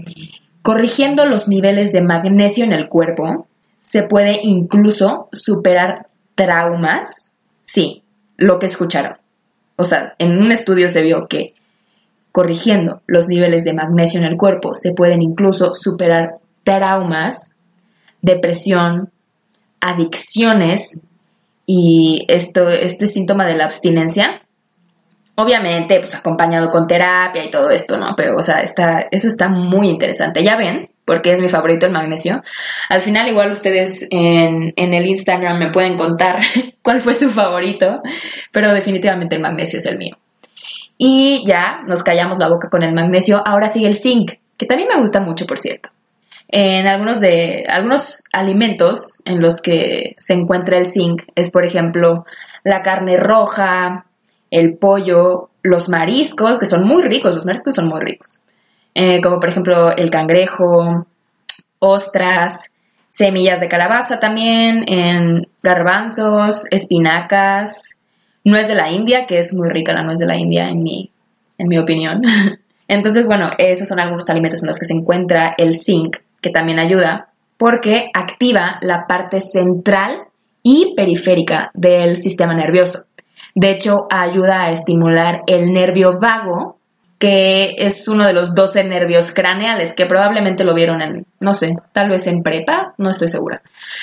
corrigiendo 0.62 1.26
los 1.26 1.48
niveles 1.48 1.92
de 1.92 2.02
magnesio 2.02 2.64
en 2.64 2.72
el 2.72 2.88
cuerpo, 2.88 3.46
se 3.80 4.02
puede 4.02 4.40
incluso 4.42 5.28
superar 5.32 6.06
traumas. 6.34 7.34
Sí, 7.64 8.02
lo 8.36 8.58
que 8.58 8.66
escucharon. 8.66 9.16
O 9.80 9.84
sea, 9.84 10.14
en 10.18 10.40
un 10.40 10.52
estudio 10.52 10.88
se 10.90 11.02
vio 11.02 11.26
que 11.26 11.54
corrigiendo 12.32 13.02
los 13.06 13.28
niveles 13.28 13.64
de 13.64 13.72
magnesio 13.72 14.20
en 14.20 14.26
el 14.26 14.36
cuerpo 14.36 14.76
se 14.76 14.92
pueden 14.92 15.20
incluso 15.22 15.74
superar 15.74 16.36
traumas 16.62 17.56
depresión, 18.22 19.10
adicciones 19.80 21.02
y 21.66 22.24
esto, 22.28 22.68
este 22.68 23.06
síntoma 23.06 23.46
de 23.46 23.56
la 23.56 23.64
abstinencia. 23.64 24.42
Obviamente, 25.36 26.00
pues 26.00 26.14
acompañado 26.14 26.70
con 26.70 26.86
terapia 26.86 27.44
y 27.44 27.50
todo 27.50 27.70
esto, 27.70 27.96
¿no? 27.96 28.14
Pero, 28.16 28.36
o 28.36 28.42
sea, 28.42 28.60
está, 28.60 29.06
eso 29.10 29.28
está 29.28 29.48
muy 29.48 29.88
interesante. 29.88 30.44
Ya 30.44 30.56
ven, 30.56 30.89
porque 31.04 31.32
es 31.32 31.40
mi 31.40 31.48
favorito 31.48 31.86
el 31.86 31.92
magnesio. 31.92 32.42
Al 32.88 33.00
final, 33.00 33.28
igual 33.28 33.50
ustedes 33.50 34.06
en, 34.10 34.72
en 34.76 34.94
el 34.94 35.06
Instagram 35.06 35.58
me 35.58 35.70
pueden 35.70 35.96
contar 35.96 36.40
cuál 36.82 37.00
fue 37.00 37.14
su 37.14 37.30
favorito, 37.30 38.00
pero 38.52 38.72
definitivamente 38.72 39.36
el 39.36 39.42
magnesio 39.42 39.78
es 39.78 39.86
el 39.86 39.98
mío. 39.98 40.16
Y 40.98 41.44
ya 41.46 41.80
nos 41.86 42.02
callamos 42.02 42.38
la 42.38 42.48
boca 42.48 42.68
con 42.68 42.82
el 42.82 42.92
magnesio. 42.92 43.42
Ahora 43.46 43.68
sigue 43.68 43.86
el 43.86 43.96
zinc, 43.96 44.32
que 44.56 44.66
también 44.66 44.88
me 44.92 45.00
gusta 45.00 45.20
mucho, 45.20 45.46
por 45.46 45.58
cierto 45.58 45.90
en 46.52 46.86
algunos 46.88 47.20
de 47.20 47.64
algunos 47.68 48.24
alimentos 48.32 49.20
en 49.24 49.40
los 49.40 49.60
que 49.60 50.14
se 50.16 50.34
encuentra 50.34 50.78
el 50.78 50.86
zinc 50.86 51.22
es 51.36 51.50
por 51.50 51.64
ejemplo 51.64 52.24
la 52.64 52.82
carne 52.82 53.16
roja, 53.16 54.06
el 54.50 54.76
pollo, 54.76 55.50
los 55.62 55.88
mariscos 55.88 56.58
que 56.58 56.66
son 56.66 56.86
muy 56.86 57.02
ricos, 57.02 57.34
los 57.36 57.46
mariscos 57.46 57.74
son 57.74 57.88
muy 57.88 58.00
ricos, 58.00 58.40
eh, 58.94 59.20
como 59.20 59.40
por 59.40 59.48
ejemplo 59.48 59.96
el 59.96 60.10
cangrejo, 60.10 61.06
ostras, 61.78 62.74
semillas 63.08 63.60
de 63.60 63.68
calabaza 63.68 64.18
también, 64.18 64.84
en 64.86 65.48
garbanzos, 65.62 66.64
espinacas, 66.70 68.00
nuez 68.44 68.68
de 68.68 68.74
la 68.74 68.90
India 68.90 69.26
que 69.26 69.38
es 69.38 69.54
muy 69.54 69.68
rica 69.68 69.92
la 69.92 70.02
nuez 70.02 70.18
de 70.18 70.26
la 70.26 70.36
India 70.36 70.68
en 70.68 70.82
mi 70.82 71.10
en 71.58 71.68
mi 71.68 71.78
opinión. 71.78 72.22
Entonces, 72.88 73.26
bueno, 73.26 73.50
esos 73.58 73.86
son 73.86 74.00
algunos 74.00 74.28
alimentos 74.28 74.62
en 74.62 74.66
los 74.66 74.78
que 74.78 74.84
se 74.84 74.94
encuentra 74.94 75.54
el 75.56 75.78
zinc 75.78 76.16
que 76.40 76.50
también 76.50 76.80
ayuda, 76.80 77.28
porque 77.56 78.10
activa 78.14 78.78
la 78.80 79.06
parte 79.06 79.40
central 79.40 80.22
y 80.62 80.94
periférica 80.96 81.70
del 81.74 82.16
sistema 82.16 82.54
nervioso. 82.54 83.04
De 83.54 83.70
hecho, 83.70 84.08
ayuda 84.10 84.62
a 84.62 84.72
estimular 84.72 85.42
el 85.46 85.72
nervio 85.72 86.18
vago, 86.20 86.78
que 87.20 87.74
es 87.76 88.08
uno 88.08 88.26
de 88.26 88.32
los 88.32 88.54
12 88.54 88.82
nervios 88.84 89.30
craneales, 89.30 89.92
que 89.92 90.06
probablemente 90.06 90.64
lo 90.64 90.72
vieron 90.74 91.02
en, 91.02 91.26
no 91.38 91.52
sé, 91.52 91.76
tal 91.92 92.08
vez 92.08 92.26
en 92.26 92.42
prepa, 92.42 92.94
no 92.96 93.10
estoy 93.10 93.28
segura. 93.28 93.60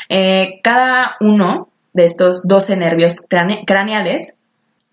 Eh, 0.08 0.60
cada 0.64 1.18
uno 1.20 1.70
de 1.94 2.06
estos 2.06 2.48
12 2.48 2.76
nervios 2.76 3.28
craneales 3.66 4.36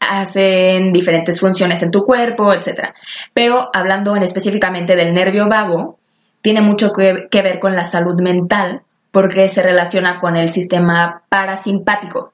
hacen 0.01 0.91
diferentes 0.91 1.39
funciones 1.39 1.83
en 1.83 1.91
tu 1.91 2.05
cuerpo, 2.05 2.53
etc. 2.53 2.95
Pero 3.33 3.71
hablando 3.75 4.17
en 4.17 4.23
específicamente 4.23 4.97
del 4.97 5.13
nervio 5.13 5.47
vago, 5.47 5.99
tiene 6.41 6.61
mucho 6.61 6.93
que, 6.93 7.29
ver 7.31 7.59
con 7.59 7.75
la 7.75 7.85
salud 7.85 8.21
mental 8.21 8.83
porque 9.11 9.49
se 9.49 9.63
relaciona 9.63 10.19
con 10.19 10.37
el 10.37 10.49
sistema 10.49 11.23
parasimpático, 11.29 12.34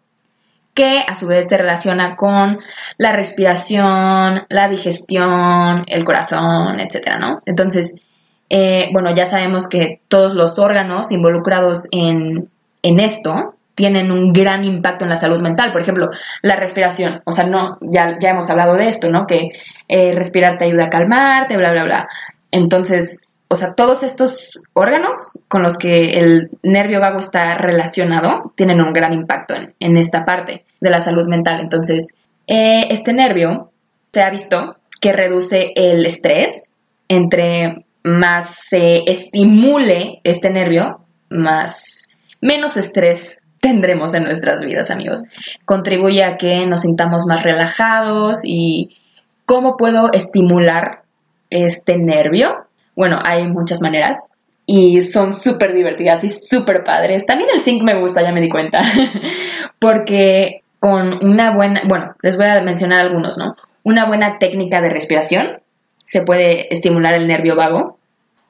que 0.74 1.04
a 1.06 1.14
su 1.14 1.26
vez 1.26 1.48
se 1.48 1.56
relaciona 1.56 2.16
con 2.16 2.60
la 2.96 3.12
respiración, 3.12 4.44
la 4.48 4.68
digestión, 4.68 5.84
el 5.86 6.04
corazón, 6.04 6.80
etcétera, 6.80 7.18
¿no? 7.18 7.40
Entonces, 7.44 8.00
eh, 8.48 8.88
bueno, 8.92 9.12
ya 9.12 9.26
sabemos 9.26 9.68
que 9.68 10.00
todos 10.08 10.34
los 10.34 10.58
órganos 10.58 11.12
involucrados 11.12 11.86
en, 11.92 12.50
esto 12.82 13.54
tienen 13.74 14.10
un 14.10 14.32
gran 14.32 14.64
impacto 14.64 15.04
en 15.04 15.10
la 15.10 15.16
salud 15.16 15.40
mental. 15.40 15.72
Por 15.72 15.80
ejemplo, 15.80 16.10
la 16.42 16.56
respiración. 16.56 17.22
O 17.24 17.32
sea, 17.32 17.46
no, 17.46 17.78
ya, 17.80 18.18
ya 18.20 18.30
hemos 18.30 18.50
hablado 18.50 18.74
de 18.74 18.88
esto, 18.88 19.10
¿no? 19.10 19.26
Que 19.26 19.50
eh, 19.88 20.12
respirar 20.14 20.58
te 20.58 20.64
ayuda 20.64 20.86
a 20.86 20.90
calmarte, 20.90 21.56
bla, 21.56 21.72
bla, 21.72 21.84
bla. 21.84 22.08
Entonces, 22.50 23.29
o 23.52 23.56
sea, 23.56 23.74
todos 23.74 24.04
estos 24.04 24.62
órganos 24.74 25.42
con 25.48 25.64
los 25.64 25.76
que 25.76 26.20
el 26.20 26.50
nervio 26.62 27.00
vago 27.00 27.18
está 27.18 27.58
relacionado 27.58 28.52
tienen 28.54 28.80
un 28.80 28.92
gran 28.92 29.12
impacto 29.12 29.54
en, 29.80 29.96
esta 29.96 30.24
parte 30.24 30.64
de 30.80 30.90
la 30.90 31.00
salud 31.00 31.26
mental. 31.26 31.58
Entonces, 31.58 32.20
eh, 32.46 32.86
este 32.90 33.12
nervio 33.12 33.72
se 34.12 34.22
ha 34.22 34.30
visto 34.30 34.76
que 35.00 35.12
reduce 35.12 35.72
el 35.74 36.06
estrés. 36.06 36.76
Entre 37.08 37.84
más 38.04 38.54
se 38.68 39.02
estimule 39.10 40.20
este 40.22 40.50
nervio, 40.50 41.00
más 41.28 42.16
menos 42.40 42.76
estrés 42.76 43.48
tendremos 43.58 44.14
en 44.14 44.22
nuestras 44.22 44.62
vidas, 44.62 44.92
amigos. 44.92 45.24
Contribuye 45.64 46.22
a 46.22 46.36
que 46.36 46.66
nos 46.66 46.82
sintamos 46.82 47.24
más 47.26 47.42
relajados 47.42 48.42
y 48.44 48.96
cómo 49.44 49.76
puedo 49.76 50.12
estimular 50.12 51.02
este 51.50 51.98
nervio 51.98 52.69
bueno, 53.00 53.18
hay 53.24 53.46
muchas 53.46 53.80
maneras 53.80 54.34
y 54.66 55.00
son 55.00 55.32
súper 55.32 55.72
divertidas 55.72 56.22
y 56.22 56.28
súper 56.28 56.84
padres. 56.84 57.24
También 57.24 57.48
el 57.50 57.62
zinc 57.62 57.82
me 57.82 57.98
gusta, 57.98 58.20
ya 58.20 58.30
me 58.30 58.42
di 58.42 58.50
cuenta, 58.50 58.82
porque 59.78 60.62
con 60.80 61.24
una 61.24 61.54
buena, 61.54 61.80
bueno, 61.88 62.14
les 62.22 62.36
voy 62.36 62.44
a 62.44 62.60
mencionar 62.60 63.00
algunos, 63.00 63.38
¿no? 63.38 63.56
Una 63.84 64.04
buena 64.04 64.38
técnica 64.38 64.82
de 64.82 64.90
respiración 64.90 65.62
se 66.04 66.20
puede 66.20 66.70
estimular 66.74 67.14
el 67.14 67.26
nervio 67.26 67.56
vago. 67.56 67.98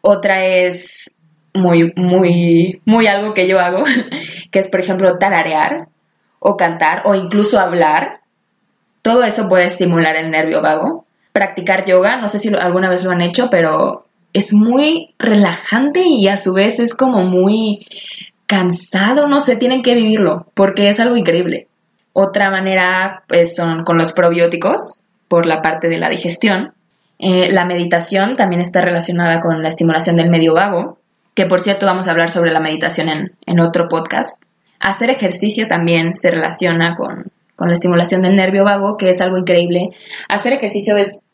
Otra 0.00 0.44
es 0.44 1.20
muy, 1.54 1.92
muy, 1.94 2.82
muy 2.84 3.06
algo 3.06 3.34
que 3.34 3.46
yo 3.46 3.60
hago, 3.60 3.84
que 4.50 4.58
es, 4.58 4.68
por 4.68 4.80
ejemplo, 4.80 5.14
tararear 5.14 5.86
o 6.40 6.56
cantar 6.56 7.02
o 7.04 7.14
incluso 7.14 7.60
hablar. 7.60 8.18
Todo 9.02 9.22
eso 9.22 9.48
puede 9.48 9.66
estimular 9.66 10.16
el 10.16 10.32
nervio 10.32 10.60
vago. 10.60 11.04
Practicar 11.32 11.84
yoga, 11.84 12.16
no 12.16 12.26
sé 12.26 12.40
si 12.40 12.52
alguna 12.52 12.90
vez 12.90 13.04
lo 13.04 13.12
han 13.12 13.20
hecho, 13.20 13.48
pero 13.48 14.06
es 14.33 14.53
muy 14.53 15.14
relajante 15.19 16.03
y 16.05 16.29
a 16.29 16.37
su 16.37 16.53
vez 16.53 16.79
es 16.79 16.95
como 16.95 17.25
muy 17.25 17.87
cansado, 18.47 19.29
no 19.29 19.40
sé, 19.40 19.57
tienen 19.57 19.83
que 19.83 19.95
vivirlo 19.95 20.47
porque 20.55 20.88
es 20.88 21.01
algo 21.01 21.16
increíble. 21.16 21.69
Otra 22.12 22.51
manera 22.51 23.23
pues 23.29 23.55
son 23.55 23.85
con 23.85 23.97
los 23.97 24.12
probióticos 24.12 25.05
por 25.29 25.47
la 25.47 25.62
parte 25.62 25.88
de 25.88 25.99
la 25.99 26.09
digestión. 26.09 26.75
Eh, 27.19 27.51
la 27.53 27.64
meditación 27.64 28.35
también 28.35 28.61
está 28.61 28.81
relacionada 28.81 29.40
con 29.40 29.62
la 29.62 29.69
estimulación 29.69 30.16
del 30.16 30.31
medio 30.31 30.55
vago, 30.55 30.99
que 31.35 31.47
por 31.47 31.61
cierto 31.61 31.87
vamos 31.87 32.09
a 32.09 32.12
hablar 32.12 32.31
sobre 32.31 32.53
la 32.53 32.61
meditación 32.61 33.09
en, 33.09 33.33
en 33.47 33.61
otro 33.61 33.88
podcast. 33.88 34.43
Hacer 34.81 35.11
ejercicio 35.11 35.69
también 35.69 36.14
se 36.14 36.31
relaciona 36.31 36.97
con, 36.97 37.31
con 37.55 37.69
la 37.69 37.75
estimulación 37.75 38.23
del 38.23 38.37
nervio 38.37 38.64
vago, 38.64 38.97
que 38.97 39.11
es 39.11 39.21
algo 39.21 39.37
increíble. 39.37 39.90
Hacer 40.29 40.55
ejercicio 40.55 40.97
es 40.97 41.31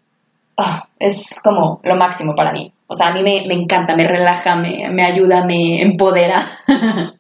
Ah, 0.57 0.89
es 0.99 1.41
como 1.43 1.81
lo 1.85 1.97
máximo 1.97 2.35
para 2.35 2.53
mí. 2.53 2.73
O 2.88 2.94
sea, 2.94 3.09
a 3.09 3.14
mí 3.14 3.22
me, 3.22 3.53
encanta, 3.53 3.96
me 3.96 4.07
relaja, 4.07 4.55
me, 4.57 5.05
ayuda, 5.05 5.44
me 5.44 5.83
empodera. 5.83 6.46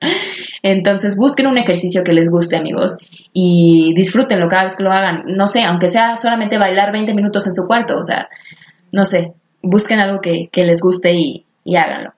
Entonces 0.62 1.16
busquen 1.16 1.48
un 1.48 1.58
ejercicio 1.58 2.04
que 2.04 2.12
les 2.12 2.30
guste, 2.30 2.56
amigos, 2.56 2.98
y 3.32 3.92
disfrútenlo 3.94 4.48
cada 4.48 4.64
vez 4.64 4.76
que 4.76 4.84
lo 4.84 4.92
hagan. 4.92 5.24
No 5.26 5.48
sé, 5.48 5.64
aunque 5.64 5.88
sea 5.88 6.16
solamente 6.16 6.58
bailar 6.58 6.92
20 6.92 7.14
minutos 7.14 7.46
en 7.46 7.54
su 7.54 7.66
cuarto, 7.66 7.98
o 7.98 8.02
sea, 8.02 8.28
no 8.92 9.04
sé, 9.04 9.32
busquen 9.62 9.98
algo 9.98 10.20
que, 10.20 10.48
les 10.54 10.80
guste 10.80 11.12
y, 11.14 11.44
y 11.64 11.76
háganlo. 11.76 12.12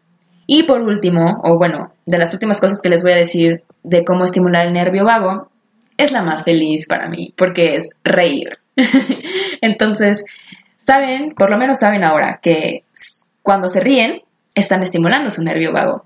Y 0.47 0.65
por 0.65 0.83
último, 0.83 1.41
o 1.43 1.57
bueno, 1.57 1.93
de 2.07 2.19
las 2.19 2.33
últimas 2.33 2.61
cosas 2.61 2.81
que 2.83 2.89
les 2.89 3.03
voy 3.03 3.13
a 3.13 3.17
decir 3.17 3.63
de 3.83 4.05
cómo 4.05 4.25
estimular 4.25 4.67
el 4.67 4.73
nervio 4.73 5.05
vago, 5.05 5.51
es 5.97 6.13
la 6.13 6.23
más 6.23 6.45
feliz 6.45 6.87
para 6.87 7.09
mí 7.09 7.35
porque 7.37 7.77
es 7.77 8.01
reír. 8.05 8.59
Entonces, 9.61 10.25
saben, 10.79 11.35
por 11.35 11.51
lo 11.51 11.59
menos 11.59 11.81
saben 11.81 12.05
ahora 12.05 12.41
que 12.43 12.85
cuando 13.49 13.71
se 13.71 13.81
ríen, 13.81 14.21
están 14.55 14.83
estimulando 14.83 15.31
su 15.31 15.43
nervio 15.43 15.73
vago. 15.73 16.05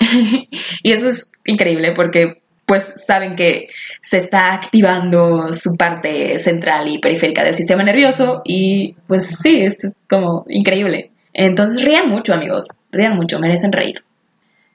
y 0.82 0.90
eso 0.90 1.06
es 1.06 1.30
increíble 1.44 1.92
porque 1.94 2.42
pues 2.66 3.04
saben 3.06 3.36
que 3.36 3.68
se 4.00 4.16
está 4.16 4.52
activando 4.52 5.52
su 5.52 5.76
parte 5.76 6.40
central 6.40 6.88
y 6.88 6.98
periférica 6.98 7.44
del 7.44 7.54
sistema 7.54 7.84
nervioso 7.84 8.42
y 8.44 8.96
pues 9.06 9.38
sí, 9.40 9.62
esto 9.62 9.86
es 9.86 9.96
como 10.10 10.44
increíble. 10.48 11.12
Entonces 11.32 11.84
rían 11.84 12.08
mucho 12.08 12.34
amigos, 12.34 12.66
rían 12.90 13.14
mucho, 13.14 13.38
merecen 13.38 13.70
reír. 13.70 14.02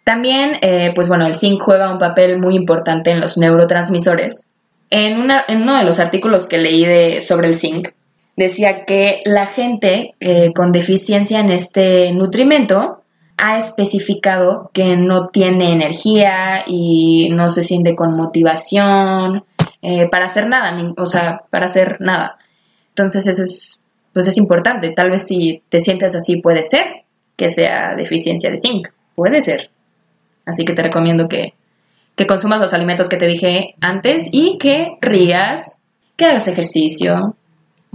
También, 0.06 0.60
eh, 0.62 0.94
pues 0.96 1.10
bueno, 1.10 1.26
el 1.28 1.34
zinc 1.34 1.60
juega 1.62 1.92
un 1.92 1.98
papel 1.98 2.40
muy 2.40 2.56
importante 2.56 3.12
en 3.12 3.20
los 3.20 3.38
neurotransmisores. 3.38 4.48
En, 4.90 5.20
uno 5.20 5.78
de 5.78 5.84
los 5.84 6.00
artículos 6.00 6.48
que 6.48 6.58
leí 6.58 6.86
de, 6.86 7.20
sobre 7.20 7.50
el 7.50 7.56
zinc, 7.56 7.90
decía 8.38 8.86
que 8.86 9.22
la 9.26 9.48
gente 9.48 10.14
eh, 10.20 10.54
con 10.54 10.72
deficiencia 10.72 11.40
en 11.40 11.50
este 11.50 12.14
nutrimento 12.14 13.02
ha 13.38 13.58
especificado 13.58 14.70
que 14.74 14.96
no 14.96 15.28
tiene 15.28 15.74
energía 15.74 16.64
y 16.66 17.30
no 17.30 17.50
se 17.50 17.64
siente 17.64 17.96
con 17.96 18.16
motivación 18.16 19.44
eh, 19.82 20.08
para 20.10 20.26
hacer 20.26 20.48
nada, 20.48 20.94
o 20.98 21.06
sea, 21.06 21.42
para 21.50 21.66
hacer 21.66 21.98
nada. 22.00 22.38
Entonces 22.90 23.28
eso 23.28 23.44
es, 23.44 23.86
pues 24.14 24.28
es 24.28 24.38
importante. 24.38 24.92
Tal 24.92 25.12
vez 25.12 25.28
si 25.28 25.62
te 25.70 25.80
sientes 25.80 26.16
así 26.16 26.42
puede 26.42 26.64
ser 26.64 27.04
que 27.36 27.50
sea 27.50 27.94
deficiencia 27.96 28.50
de 28.50 28.58
zinc, 28.58 28.88
puede 29.16 29.42
ser. 29.42 29.70
Así 30.46 30.66
que 30.66 30.74
te 30.74 30.82
recomiendo 30.82 31.28
que, 31.28 31.54
que 32.16 32.26
consumas 32.26 32.62
los 32.62 32.74
alimentos 32.74 33.10
que 33.10 33.18
te 33.18 33.28
dije 33.28 33.76
antes 33.82 34.30
y 34.32 34.58
que 34.58 34.98
rías, 35.02 35.86
que 36.16 36.26
hagas 36.26 36.48
ejercicio, 36.48 37.37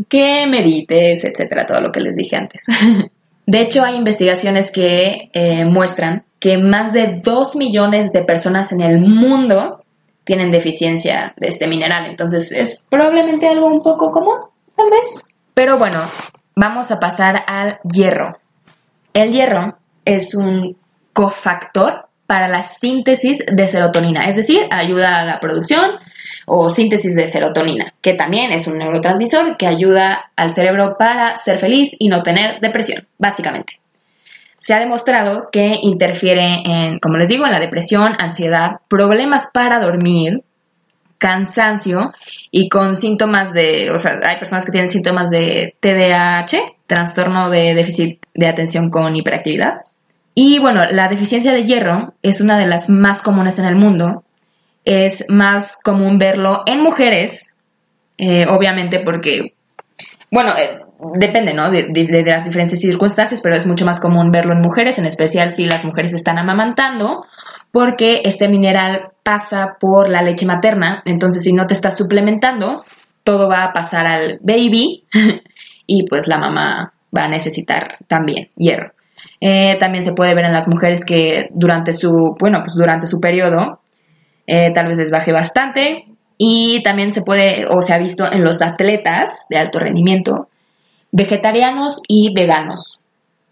que 0.09 0.47
medites, 0.47 1.25
etcétera, 1.25 1.67
todo 1.67 1.81
lo 1.81 1.93
que 1.93 2.01
les 2.01 2.17
dije 2.17 2.37
antes. 2.37 2.67
De 3.47 3.61
hecho, 3.61 3.85
hay 3.85 3.97
investigaciones 3.97 4.71
que 4.71 5.31
eh, 5.33 5.65
muestran 5.65 6.25
que 6.39 6.59
más 6.59 6.93
de 6.93 7.21
2 7.23 7.57
millones 7.57 8.13
de 8.13 8.23
personas 8.23 8.73
en 8.73 8.81
el 8.81 8.99
mundo 8.99 9.85
tienen 10.25 10.51
deficiencia 10.51 11.35
de 11.37 11.49
este 11.49 11.67
mineral. 11.67 12.07
Entonces 12.07 12.53
es 12.53 12.87
probablemente 12.91 13.49
algo 13.49 13.67
un 13.67 13.83
poco 13.83 14.11
común, 14.11 14.39
tal 14.77 14.91
vez. 14.91 15.35
Pero 15.55 15.79
bueno, 15.79 16.01
vamos 16.55 16.91
a 16.91 17.01
pasar 17.01 17.45
al 17.47 17.79
hierro. 17.93 18.39
El 19.13 19.33
hierro 19.33 19.77
es 20.05 20.35
un 20.35 20.77
cofactor 21.13 22.07
para 22.27 22.49
la 22.49 22.65
síntesis 22.65 23.45
de 23.47 23.67
serotonina, 23.67 24.27
es 24.27 24.37
decir, 24.37 24.67
ayuda 24.71 25.21
a 25.21 25.25
la 25.25 25.39
producción 25.39 25.99
o 26.47 26.69
síntesis 26.71 27.15
de 27.15 27.29
serotonina, 27.29 27.95
que 28.01 28.15
también 28.15 28.53
es 28.53 28.67
un 28.67 28.79
neurotransmisor 28.79 29.57
que 29.57 29.67
ayuda 29.67 30.31
al 30.37 30.51
cerebro 30.51 30.97
para 30.99 31.37
ser 31.37 31.59
feliz 31.59 31.97
y 31.99 32.09
no 32.09 32.23
tener 32.23 32.61
depresión, 32.61 33.07
básicamente. 33.19 33.81
Se 34.59 34.75
ha 34.75 34.79
demostrado 34.79 35.49
que 35.51 35.79
interfiere 35.83 36.63
en, 36.65 36.99
como 37.01 37.17
les 37.17 37.29
digo, 37.29 37.47
en 37.47 37.53
la 37.53 37.61
depresión, 37.61 38.15
ansiedad, 38.19 38.81
problemas 38.89 39.51
para 39.53 39.81
dormir, 39.81 40.45
cansancio 41.19 42.13
y 42.51 42.69
con 42.69 42.97
síntomas 42.97 43.53
de, 43.53 43.91
o 43.93 43.99
sea, 43.99 44.21
hay 44.25 44.39
personas 44.39 44.65
que 44.65 44.73
tienen 44.73 44.91
síntomas 44.91 45.31
de 45.31 45.77
TDAH, 45.81 46.59
trastorno 46.87 47.49
de 47.49 47.75
déficit 47.75 48.21
de 48.35 48.49
atención 48.49 48.91
con 48.91 49.15
hiperactividad. 49.15 49.83
Y 50.35 50.59
bueno, 50.59 50.85
la 50.91 51.09
deficiencia 51.09 51.53
de 51.53 51.65
hierro 51.65 52.15
es 52.23 52.41
una 52.41 52.59
de 52.59 52.67
las 52.67 52.89
más 52.89 53.23
comunes 53.23 53.59
en 53.59 53.67
el 53.67 53.77
mundo 53.77 54.25
es 54.85 55.27
más 55.29 55.79
común 55.83 56.19
verlo 56.19 56.63
en 56.67 56.83
mujeres, 56.83 57.57
eh, 58.19 58.47
obviamente 58.49 59.01
porque, 59.01 59.55
bueno, 60.31 60.57
eh, 60.57 60.81
depende, 61.19 61.55
¿no? 61.55 61.71
De, 61.71 62.25
las 62.27 62.45
diferentes 62.45 62.81
circunstancias, 62.81 63.41
pero 63.43 63.57
es 63.57 63.67
mucho 63.67 63.85
más 63.85 64.01
común 64.01 64.31
verlo 64.31 64.55
en 64.55 64.61
mujeres, 64.61 64.99
en 64.99 65.07
especial 65.07 65.51
si 65.51 65.67
las 65.67 65.85
mujeres 65.85 66.15
están 66.15 66.39
amamantando, 66.39 67.25
porque 67.71 68.23
este 68.25 68.49
mineral 68.49 69.03
pasa 69.23 69.77
por 69.81 70.09
la 70.09 70.23
leche 70.23 70.47
materna, 70.47 71.03
entonces 71.05 71.43
si 71.43 71.53
no 71.53 71.67
te 71.67 71.75
estás 71.75 71.97
suplementando, 71.97 72.85
todo 73.25 73.49
va 73.49 73.65
a 73.65 73.73
pasar 73.73 74.07
al 74.07 74.39
baby 74.43 75.05
y 75.87 76.05
pues 76.05 76.27
la 76.27 76.39
mamá 76.39 76.93
va 77.17 77.25
a 77.25 77.29
necesitar 77.29 77.97
también 78.09 78.49
hierro. 78.57 78.93
Eh, 79.41 79.77
también 79.79 80.03
se 80.03 80.13
puede 80.13 80.35
ver 80.35 80.45
en 80.45 80.53
las 80.53 80.69
mujeres 80.69 81.05
que 81.05 81.49
durante 81.53 81.93
su, 81.93 82.37
bueno, 82.39 82.61
pues 82.63 82.75
durante 82.75 83.07
su 83.07 83.21
periodo 83.21 83.82
eh, 84.47 84.73
tal 84.73 84.87
vez 84.89 84.99
les 84.99 85.11
baje 85.11 85.33
bastante. 85.33 86.07
Y 86.39 86.83
también 86.83 87.13
se 87.13 87.23
puede, 87.23 87.67
o 87.67 87.83
se 87.83 87.95
ha 87.95 87.99
visto 87.99 88.31
en 88.31 88.43
los 88.43 88.63
atletas 88.63 89.47
de 89.49 89.59
alto 89.59 89.79
rendimiento, 89.79 90.49
vegetarianos 91.13 92.01
y 92.09 92.35
veganos. 92.35 93.01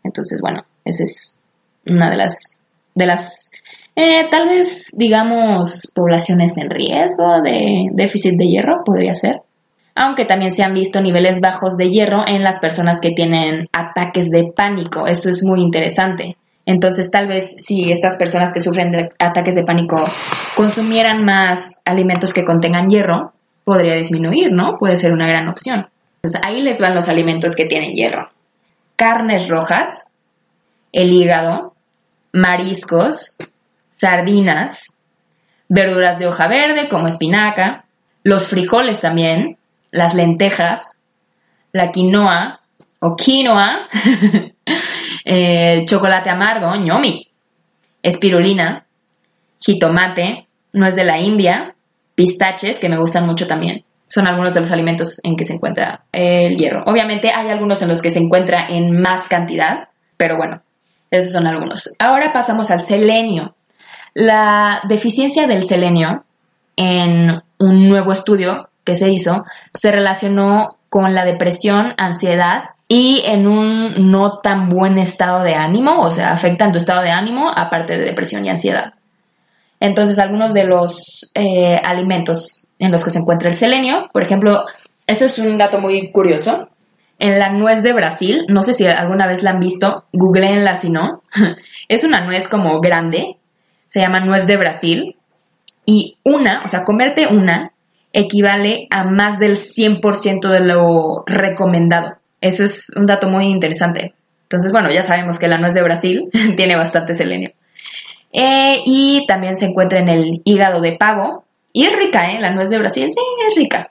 Entonces, 0.03 0.41
bueno, 0.41 0.65
esa 0.85 1.05
es 1.05 1.41
una 1.87 2.11
de 2.11 2.17
las, 2.17 2.67
de 2.95 3.07
las 3.07 3.53
eh, 3.97 4.29
tal 4.31 4.49
vez, 4.49 4.89
digamos, 4.93 5.93
poblaciones 5.95 6.57
en 6.57 6.71
riesgo 6.71 7.43
de 7.43 7.89
déficit 7.93 8.39
de 8.39 8.47
hierro, 8.47 8.83
podría 8.85 9.15
ser. 9.15 9.43
Aunque 9.95 10.25
también 10.25 10.51
se 10.53 10.63
han 10.63 10.73
visto 10.73 11.01
niveles 11.01 11.41
bajos 11.41 11.77
de 11.77 11.91
hierro 11.91 12.27
en 12.27 12.43
las 12.43 12.61
personas 12.61 13.01
que 13.01 13.11
tienen 13.11 13.69
ataques 13.73 14.31
de 14.31 14.45
pánico. 14.45 15.07
Eso 15.07 15.29
es 15.29 15.43
muy 15.43 15.61
interesante. 15.61 16.37
Entonces, 16.65 17.11
tal 17.11 17.27
vez 17.27 17.57
si 17.59 17.91
estas 17.91 18.17
personas 18.17 18.55
que 18.55 18.61
sufren 18.61 18.91
de 18.91 19.11
ataques 19.19 19.55
de 19.55 19.65
pánico 19.65 20.03
consumieran 20.57 21.25
más 21.25 21.83
alimentos 21.85 22.33
que 22.33 22.45
contengan 22.45 22.91
hierro, 22.91 23.33
podría 23.65 23.95
disminuir, 23.95 24.53
¿no? 24.53 24.79
Puede 24.79 24.97
ser 24.97 25.13
una 25.13 25.27
gran 25.27 25.49
opción. 25.49 25.89
Entonces, 26.17 26.41
ahí 26.45 26.61
les 26.61 26.81
van 26.81 26.95
los 26.95 27.09
alimentos 27.09 27.55
que 27.55 27.67
tienen 27.67 27.95
hierro. 27.95 28.31
Carnes 28.97 29.49
rojas, 29.49 30.13
el 30.93 31.13
hígado, 31.13 31.75
mariscos, 32.33 33.39
sardinas, 33.97 34.97
verduras 35.69 36.19
de 36.19 36.27
hoja 36.27 36.49
verde 36.49 36.89
como 36.89 37.09
espinaca, 37.09 37.85
los 38.23 38.49
frijoles 38.49 39.01
también, 39.01 39.57
las 39.91 40.15
lentejas, 40.15 40.99
la 41.73 41.91
quinoa 41.91 42.61
o 42.99 43.17
quinoa, 43.17 43.89
el 45.25 45.87
chocolate 45.87 46.29
amargo, 46.29 46.75
ñomi, 46.77 47.29
espirulina, 48.03 48.85
jitomate, 49.61 50.47
nuez 50.73 50.95
de 50.95 51.05
la 51.05 51.19
India, 51.19 51.75
pistaches, 52.15 52.79
que 52.79 52.89
me 52.89 52.99
gustan 52.99 53.27
mucho 53.27 53.47
también. 53.47 53.85
Son 54.09 54.27
algunos 54.27 54.53
de 54.53 54.61
los 54.61 54.73
alimentos 54.73 55.21
en 55.23 55.37
que 55.37 55.45
se 55.45 55.55
encuentra 55.55 56.05
el 56.13 56.57
hierro. 56.57 56.83
Obviamente 56.87 57.31
hay 57.31 57.49
algunos 57.49 57.81
en 57.83 57.89
los 57.89 58.03
que 58.03 58.11
se 58.11 58.19
encuentra 58.19 58.67
en 58.69 59.01
más 59.01 59.29
cantidad, 59.29 59.89
pero 60.17 60.37
bueno, 60.37 60.63
esos 61.11 61.33
son 61.33 61.47
algunos. 61.47 61.95
Ahora 61.99 62.33
pasamos 62.33 62.71
al 62.71 62.81
selenio. 62.81 63.55
La 64.15 64.81
deficiencia 64.89 65.47
del 65.47 65.63
selenio 65.63 66.25
en 66.77 67.43
un 67.59 67.89
nuevo 67.89 68.13
estudio 68.13 68.71
que 68.85 68.97
se 68.97 69.11
hizo 69.11 69.45
se 69.73 69.93
relacionó 69.93 70.79
con 70.89 71.15
la 71.15 71.25
depresión, 71.25 71.95
ansiedad 71.97 72.71
y 72.89 73.23
en 73.27 73.47
un 73.47 74.11
no 74.11 74.39
tan 74.39 74.69
buen 74.69 74.99
estado 74.99 75.45
de 75.45 75.55
ánimo, 75.55 76.01
o 76.01 76.11
sea, 76.11 76.33
afectan 76.33 76.73
tu 76.73 76.79
estado 76.79 77.03
de 77.03 77.11
ánimo 77.11 77.53
aparte 77.55 77.97
de 77.97 78.05
depresión 78.05 78.45
y 78.45 78.51
ansiedad. 78.51 78.95
Entonces, 79.81 80.19
algunos 80.19 80.53
de 80.53 80.65
los 80.65 81.33
eh, 81.35 81.81
alimentos 81.83 82.65
en 82.79 82.93
los 82.93 83.03
que 83.03 83.11
se 83.11 83.19
encuentra 83.19 83.49
el 83.49 83.55
selenio, 83.55 84.09
por 84.13 84.23
ejemplo, 84.23 84.65
esto 85.07 85.25
es 85.25 85.39
un 85.39 85.59
dato 85.59 85.81
muy 85.81 86.13
curioso. 86.13 86.69
En 87.19 87.39
la 87.39 87.51
nuez 87.51 87.83
de 87.83 87.93
Brasil, 87.93 88.45
no 88.49 88.63
sé 88.63 88.75
si 88.75 88.87
alguna 88.87 89.27
vez 89.27 89.43
la 89.43 89.51
han 89.51 89.61
visto, 89.61 90.05
googleenla 90.13 90.77
si 90.77 90.91
no, 90.91 91.23
es 91.89 92.05
una 92.05 92.21
nuez 92.21 92.49
como 92.49 92.81
grande, 92.81 93.37
se 93.89 94.01
llama 94.01 94.21
nuez 94.21 94.47
de 94.47 94.57
Brasil, 94.57 95.17
y 95.85 96.19
una, 96.23 96.63
o 96.65 96.69
sea, 96.69 96.85
comerte 96.85 97.27
una 97.27 97.73
equivale 98.13 98.87
a 98.91 99.05
más 99.05 99.39
del 99.39 99.57
100% 99.57 100.49
de 100.49 100.61
lo 100.61 101.25
recomendado. 101.27 102.17
Eso 102.41 102.65
es 102.65 102.93
un 102.97 103.07
dato 103.07 103.29
muy 103.29 103.47
interesante. 103.47 104.13
Entonces, 104.43 104.73
bueno, 104.73 104.91
ya 104.91 105.03
sabemos 105.03 105.39
que 105.39 105.49
la 105.49 105.59
nuez 105.59 105.75
de 105.75 105.83
Brasil 105.83 106.31
tiene 106.57 106.77
bastante 106.77 107.15
selenio. 107.15 107.53
Eh, 108.33 108.83
y 108.85 109.27
también 109.27 109.57
se 109.57 109.67
encuentra 109.67 110.01
en 110.01 110.09
el 110.09 110.43
hígado 110.45 110.81
de 110.81 110.93
pavo. 110.93 111.45
Y 111.73 111.87
es 111.87 111.97
rica, 111.99 112.31
¿eh? 112.31 112.41
La 112.41 112.51
nuez 112.51 112.71
de 112.71 112.79
Brasil, 112.79 113.11
sí, 113.11 113.21
es 113.49 113.55
rica. 113.55 113.91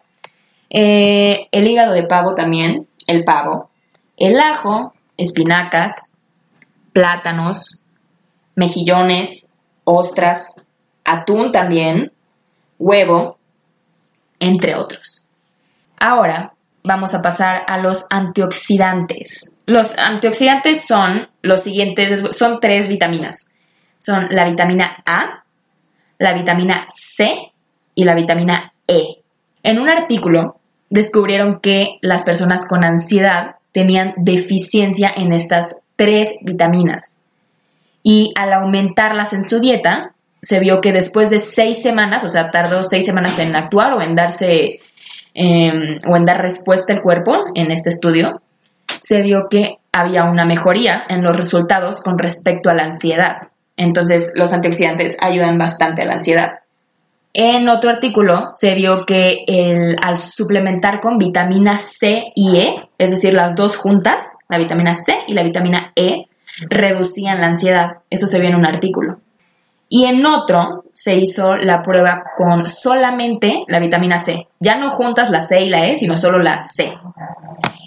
Eh, 0.69 1.47
el 1.51 1.67
hígado 1.67 1.93
de 1.93 2.03
pavo 2.03 2.35
también, 2.35 2.87
el 3.07 3.23
pavo. 3.23 3.69
El 4.17 4.39
ajo, 4.39 4.93
espinacas, 5.17 6.17
plátanos, 6.93 7.81
mejillones, 8.55 9.53
ostras, 9.83 10.61
atún 11.05 11.51
también, 11.51 12.11
huevo, 12.77 13.37
entre 14.39 14.75
otros. 14.75 15.25
Ahora, 15.97 16.53
vamos 16.83 17.13
a 17.13 17.21
pasar 17.21 17.63
a 17.67 17.77
los 17.77 18.05
antioxidantes. 18.09 19.55
Los 19.65 19.97
antioxidantes 19.97 20.85
son 20.85 21.29
los 21.41 21.61
siguientes, 21.61 22.35
son 22.35 22.59
tres 22.59 22.87
vitaminas. 22.87 23.51
Son 24.09 24.25
la 24.31 24.43
vitamina 24.43 25.03
A, 25.05 25.43
la 26.17 26.33
vitamina 26.33 26.83
C 26.87 27.51
y 27.93 28.05
la 28.05 28.15
vitamina 28.15 28.73
E. 28.87 29.21
En 29.61 29.77
un 29.77 29.87
artículo 29.87 30.57
descubrieron 30.89 31.59
que 31.59 31.99
las 32.01 32.23
personas 32.23 32.67
con 32.67 32.83
ansiedad 32.83 33.57
tenían 33.71 34.15
deficiencia 34.17 35.11
en 35.15 35.31
estas 35.31 35.83
tres 35.95 36.37
vitaminas. 36.41 37.17
Y 38.01 38.33
al 38.35 38.51
aumentarlas 38.51 39.33
en 39.33 39.43
su 39.43 39.59
dieta, 39.59 40.15
se 40.41 40.59
vio 40.59 40.81
que 40.81 40.91
después 40.91 41.29
de 41.29 41.39
seis 41.39 41.79
semanas, 41.79 42.23
o 42.23 42.29
sea, 42.29 42.49
tardó 42.49 42.81
seis 42.81 43.05
semanas 43.05 43.37
en 43.37 43.55
actuar 43.55 43.93
o 43.93 44.01
en 44.01 44.15
darse 44.15 44.79
em, 45.35 45.99
o 46.07 46.17
en 46.17 46.25
dar 46.25 46.41
respuesta 46.41 46.93
al 46.93 47.03
cuerpo 47.03 47.43
en 47.53 47.69
este 47.69 47.89
estudio, 47.89 48.41
se 49.01 49.21
vio 49.21 49.49
que 49.51 49.77
había 49.91 50.23
una 50.23 50.45
mejoría 50.45 51.03
en 51.09 51.21
los 51.23 51.37
resultados 51.37 52.01
con 52.01 52.17
respecto 52.17 52.71
a 52.71 52.73
la 52.73 52.85
ansiedad. 52.85 53.49
Entonces, 53.79 54.33
los 54.35 54.51
antioxidantes 54.51 55.17
ayudan 55.21 55.57
bastante 55.57 56.01
a 56.01 56.05
la 56.05 56.15
ansiedad. 56.15 56.59
En 57.31 57.69
otro 57.69 57.89
artículo 57.89 58.49
se 58.51 58.75
vio 58.75 59.05
que 59.05 59.45
al 60.01 60.17
suplementar 60.17 60.99
con 60.99 61.17
vitamina 61.17 61.77
C 61.77 62.33
y 62.35 62.57
E, 62.57 62.89
es 62.97 63.11
decir, 63.11 63.33
las 63.33 63.55
dos 63.55 63.77
juntas, 63.77 64.37
la 64.49 64.57
vitamina 64.57 64.97
C 64.97 65.13
y 65.27 65.33
la 65.33 65.43
vitamina 65.43 65.93
E, 65.95 66.25
reducían 66.69 67.39
la 67.39 67.47
ansiedad. 67.47 68.01
Eso 68.09 68.27
se 68.27 68.39
vio 68.39 68.49
en 68.49 68.55
un 68.55 68.65
artículo. 68.65 69.21
Y 69.87 70.05
en 70.05 70.25
otro 70.25 70.83
se 70.91 71.15
hizo 71.15 71.55
la 71.55 71.81
prueba 71.81 72.25
con 72.35 72.67
solamente 72.67 73.63
la 73.67 73.79
vitamina 73.79 74.19
C. 74.19 74.49
Ya 74.59 74.75
no 74.75 74.89
juntas 74.89 75.29
la 75.29 75.39
C 75.39 75.61
y 75.61 75.69
la 75.69 75.87
E, 75.87 75.97
sino 75.97 76.17
solo 76.17 76.39
la 76.39 76.59
C. 76.59 76.97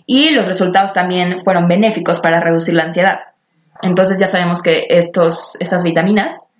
Y 0.07 0.31
los 0.31 0.49
resultados 0.49 0.95
también 0.95 1.39
fueron 1.39 1.69
benéficos 1.69 2.19
para 2.21 2.41
reducir 2.41 2.75
la 2.75 2.85
ansiedad. 2.85 3.19
Entonces 3.83 4.19
ya 4.19 4.27
sabemos 4.27 4.63
que 4.63 4.87
estos, 4.89 5.57
estas 5.61 5.85
vitaminas 5.85 6.55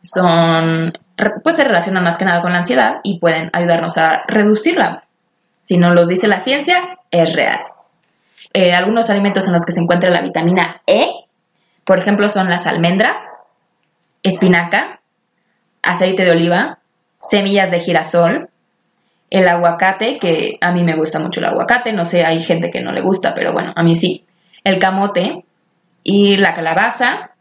son, 0.00 0.92
pues 1.42 1.56
se 1.56 1.64
relacionan 1.64 2.04
más 2.04 2.16
que 2.16 2.24
nada 2.24 2.40
con 2.40 2.52
la 2.52 2.58
ansiedad 2.58 3.00
y 3.02 3.18
pueden 3.18 3.50
ayudarnos 3.52 3.98
a 3.98 4.22
reducirla. 4.28 5.04
Si 5.64 5.76
no 5.76 5.92
los 5.92 6.08
dice 6.08 6.28
la 6.28 6.40
ciencia, 6.40 6.80
es 7.10 7.34
real. 7.34 7.60
Eh, 8.54 8.72
algunos 8.72 9.10
alimentos 9.10 9.46
en 9.46 9.52
los 9.52 9.66
que 9.66 9.72
se 9.72 9.80
encuentra 9.80 10.10
la 10.10 10.22
vitamina 10.22 10.82
E, 10.86 11.10
por 11.84 11.98
ejemplo, 11.98 12.28
son 12.28 12.48
las 12.48 12.66
almendras, 12.66 13.20
espinaca, 14.22 15.00
aceite 15.82 16.24
de 16.24 16.30
oliva, 16.30 16.78
semillas 17.22 17.70
de 17.70 17.80
girasol, 17.80 18.50
el 19.30 19.48
aguacate, 19.48 20.18
que 20.18 20.58
a 20.60 20.72
mí 20.72 20.84
me 20.84 20.96
gusta 20.96 21.18
mucho 21.18 21.40
el 21.40 21.46
aguacate, 21.46 21.92
no 21.92 22.04
sé, 22.04 22.24
hay 22.24 22.40
gente 22.40 22.70
que 22.70 22.80
no 22.80 22.92
le 22.92 23.00
gusta, 23.00 23.34
pero 23.34 23.52
bueno, 23.52 23.72
a 23.74 23.82
mí 23.82 23.96
sí, 23.96 24.24
el 24.64 24.78
camote 24.78 25.44
y 26.10 26.38
la 26.38 26.54
calabaza, 26.54 27.32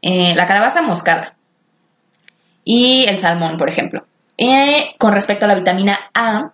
eh, 0.00 0.34
la 0.34 0.46
calabaza 0.46 0.80
moscada 0.80 1.36
y 2.64 3.04
el 3.04 3.18
salmón, 3.18 3.58
por 3.58 3.68
ejemplo. 3.68 4.06
Eh, 4.38 4.94
con 4.98 5.12
respecto 5.12 5.44
a 5.44 5.48
la 5.48 5.54
vitamina 5.54 5.98
A, 6.14 6.52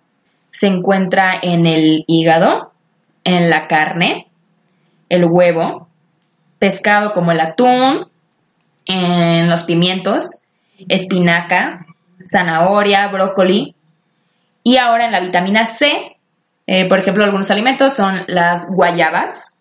se 0.49 0.67
encuentra 0.67 1.39
en 1.41 1.65
el 1.65 2.03
hígado, 2.07 2.73
en 3.23 3.49
la 3.49 3.69
carne, 3.69 4.27
el 5.07 5.23
huevo, 5.23 5.87
pescado 6.59 7.13
como 7.13 7.31
el 7.31 7.39
atún, 7.39 8.09
en 8.85 9.49
los 9.49 9.63
pimientos, 9.63 10.41
espinaca, 10.89 11.85
zanahoria, 12.29 13.07
brócoli. 13.07 13.75
Y 14.61 14.75
ahora 14.75 15.05
en 15.05 15.13
la 15.13 15.21
vitamina 15.21 15.65
C, 15.67 16.17
eh, 16.67 16.85
por 16.89 16.99
ejemplo, 16.99 17.23
algunos 17.23 17.49
alimentos 17.49 17.93
son 17.93 18.25
las 18.27 18.75
guayabas, 18.75 19.54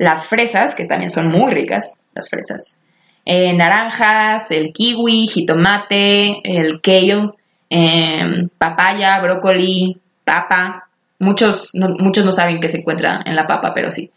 las 0.00 0.28
fresas, 0.28 0.74
que 0.74 0.86
también 0.86 1.10
son 1.10 1.28
muy 1.28 1.52
ricas, 1.52 2.06
las 2.14 2.30
fresas, 2.30 2.80
eh, 3.26 3.52
naranjas, 3.52 4.50
el 4.50 4.72
kiwi, 4.72 5.26
jitomate, 5.26 6.40
el 6.42 6.80
kale, 6.80 7.32
em, 7.68 8.48
papaya, 8.56 9.20
brócoli, 9.20 10.00
papa. 10.24 10.88
Muchos 11.18 11.74
no, 11.74 11.90
muchos 11.98 12.24
no 12.24 12.32
saben 12.32 12.60
que 12.60 12.68
se 12.68 12.78
encuentra 12.78 13.20
en 13.26 13.36
la 13.36 13.46
papa, 13.46 13.74
pero 13.74 13.90
sí. 13.90 14.10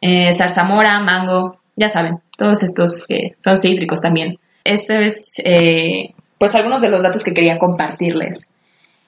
Eh, 0.00 0.32
zarzamora, 0.32 1.00
mango, 1.00 1.58
ya 1.76 1.90
saben, 1.90 2.18
todos 2.38 2.62
estos 2.62 3.06
que 3.06 3.36
son 3.38 3.58
cítricos 3.58 4.00
también. 4.00 4.38
Eso 4.64 4.94
es, 4.94 5.34
eh, 5.44 6.14
pues, 6.38 6.54
algunos 6.54 6.80
de 6.80 6.88
los 6.88 7.02
datos 7.02 7.22
que 7.22 7.34
quería 7.34 7.58
compartirles. 7.58 8.54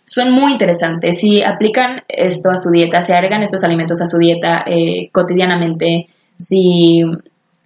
Son 0.04 0.30
muy 0.30 0.52
interesantes. 0.52 1.20
Si 1.20 1.42
aplican 1.42 2.02
esto 2.06 2.50
a 2.50 2.58
su 2.58 2.70
dieta, 2.70 3.00
si 3.00 3.12
agregan 3.12 3.42
estos 3.42 3.64
alimentos 3.64 4.02
a 4.02 4.06
su 4.06 4.18
dieta 4.18 4.64
eh, 4.66 5.08
cotidianamente, 5.10 6.08
si 6.38 7.02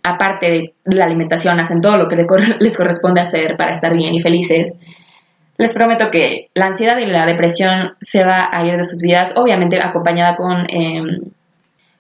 aparte 0.02 0.46
de 0.50 0.74
la 0.85 1.04
alimentación 1.04 1.61
hacen 1.61 1.80
todo 1.80 1.96
lo 1.96 2.08
que 2.08 2.16
les 2.58 2.76
corresponde 2.76 3.20
hacer 3.20 3.56
para 3.56 3.70
estar 3.70 3.94
bien 3.94 4.14
y 4.14 4.20
felices, 4.20 4.80
les 5.58 5.74
prometo 5.74 6.11
que 6.11 6.48
la 6.54 6.66
ansiedad 6.66 6.98
y 6.98 7.06
la 7.06 7.26
depresión 7.26 7.92
se 8.00 8.24
va 8.24 8.48
a 8.50 8.66
ir 8.66 8.76
de 8.76 8.85
sus 8.85 9.00
vidas, 9.00 9.37
obviamente 9.37 9.80
acompañada 9.80 10.35
con 10.35 10.66
em, 10.68 11.20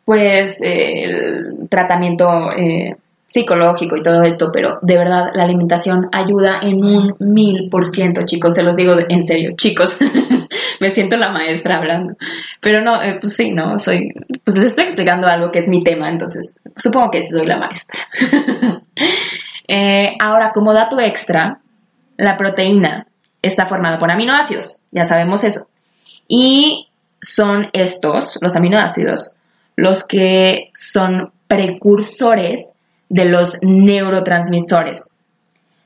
pues 0.04 0.60
el 0.62 1.68
tratamiento 1.68 2.50
eh, 2.56 2.96
psicológico 3.28 3.96
y 3.96 4.02
todo 4.02 4.24
esto, 4.24 4.50
pero 4.52 4.78
de 4.82 4.96
verdad 4.96 5.30
la 5.34 5.44
alimentación 5.44 6.08
ayuda 6.12 6.58
en 6.62 6.84
un 6.84 7.14
mil 7.20 7.68
por 7.70 7.86
ciento, 7.86 8.22
chicos, 8.24 8.54
se 8.54 8.62
los 8.62 8.76
digo 8.76 8.94
en 9.08 9.24
serio, 9.24 9.52
chicos, 9.56 9.96
me 10.80 10.90
siento 10.90 11.16
la 11.16 11.30
maestra 11.30 11.76
hablando, 11.76 12.14
pero 12.60 12.80
no, 12.80 13.02
eh, 13.02 13.18
pues 13.20 13.34
sí, 13.34 13.50
no, 13.50 13.78
soy, 13.78 14.12
pues 14.44 14.56
les 14.56 14.66
estoy 14.66 14.84
explicando 14.84 15.26
algo 15.26 15.50
que 15.50 15.58
es 15.58 15.68
mi 15.68 15.82
tema, 15.82 16.08
entonces 16.08 16.60
supongo 16.76 17.10
que 17.10 17.22
soy 17.22 17.46
la 17.46 17.58
maestra. 17.58 18.00
Eh, 19.74 20.16
ahora, 20.20 20.50
como 20.52 20.74
dato 20.74 21.00
extra, 21.00 21.60
la 22.18 22.36
proteína 22.36 23.06
está 23.40 23.64
formada 23.64 23.96
por 23.96 24.10
aminoácidos, 24.10 24.82
ya 24.90 25.04
sabemos 25.04 25.44
eso, 25.44 25.68
y 26.28 26.88
son 27.22 27.68
estos, 27.72 28.38
los 28.42 28.54
aminoácidos, 28.56 29.36
los 29.76 30.04
que 30.04 30.70
son 30.74 31.32
precursores 31.46 32.78
de 33.08 33.24
los 33.26 33.62
neurotransmisores. 33.62 35.16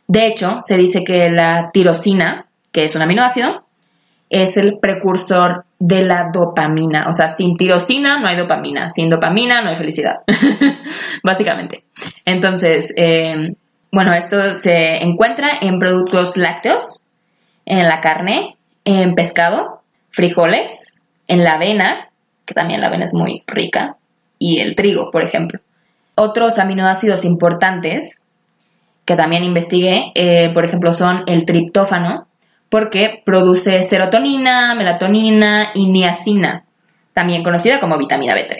De 0.09 0.27
hecho, 0.27 0.61
se 0.63 0.77
dice 0.77 1.05
que 1.05 1.31
la 1.31 1.71
tirosina, 1.73 2.47
que 2.73 2.85
es 2.85 2.95
un 2.95 3.03
aminoácido, 3.03 3.66
es 4.31 4.57
el 4.57 4.79
precursor 4.79 5.65
de 5.79 6.03
la 6.03 6.31
dopamina. 6.33 7.07
O 7.09 7.13
sea, 7.13 7.29
sin 7.29 7.57
tirosina 7.57 8.19
no 8.19 8.27
hay 8.27 8.37
dopamina, 8.37 8.91
sin 8.91 9.11
dopamina 9.11 9.63
no 9.63 9.71
hay 9.71 9.77
felicidad, 9.77 10.17
básicamente. 11.23 11.85
Entonces, 12.25 12.93
em, 12.97 13.55
bueno, 13.93 14.13
esto 14.13 14.55
se 14.55 15.03
encuentra 15.05 15.51
en 15.61 15.79
productos 15.79 16.37
lácteos, 16.37 17.07
en 17.65 17.89
la 17.89 18.01
carne, 18.01 18.57
en 18.85 19.15
pescado, 19.15 19.83
frijoles, 20.11 21.03
en 21.29 21.45
la 21.45 21.55
avena, 21.55 22.11
que 22.45 22.55
también 22.55 22.81
la 22.81 22.89
avena 22.89 23.05
es 23.05 23.15
muy 23.15 23.43
rica, 23.47 23.97
y 24.39 24.61
el 24.61 24.77
trigo, 24.77 25.11
por 25.11 25.23
ejemplo. 25.23 25.61
Otros 26.15 26.59
aminoácidos 26.59 27.25
importantes 27.25 28.25
que 29.05 29.17
también 29.17 29.45
investigué, 29.45 30.13
eh, 30.15 30.51
por 30.53 30.65
ejemplo, 30.65 30.93
son 30.93 31.23
el 31.27 31.45
triptófano, 31.45 32.27
porque 32.69 33.23
produce 33.25 33.83
serotonina, 33.83 34.75
melatonina 34.75 35.71
y 35.75 35.87
niacina, 35.91 36.65
también 37.13 37.43
conocida 37.43 37.81
como 37.81 37.99
vitamina 37.99 38.35
B3. 38.35 38.59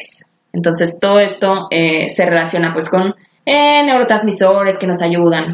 Entonces, 0.53 0.99
todo 1.01 1.21
esto 1.21 1.69
eh, 1.71 2.09
se 2.09 2.25
relaciona 2.25 2.73
pues 2.73 2.89
con 2.89 3.15
eh, 3.45 3.83
neurotransmisores 3.85 4.79
que 4.79 4.87
nos 4.87 5.03
ayudan 5.03 5.45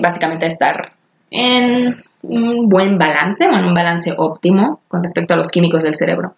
básicamente 0.00 0.44
a 0.44 0.48
estar 0.48 0.92
en 1.30 1.96
un 2.22 2.68
buen 2.68 2.98
balance, 2.98 3.46
o 3.46 3.56
en 3.56 3.64
un 3.64 3.74
balance 3.74 4.14
óptimo 4.16 4.80
con 4.88 5.02
respecto 5.02 5.34
a 5.34 5.36
los 5.36 5.50
químicos 5.50 5.82
del 5.82 5.94
cerebro. 5.94 6.34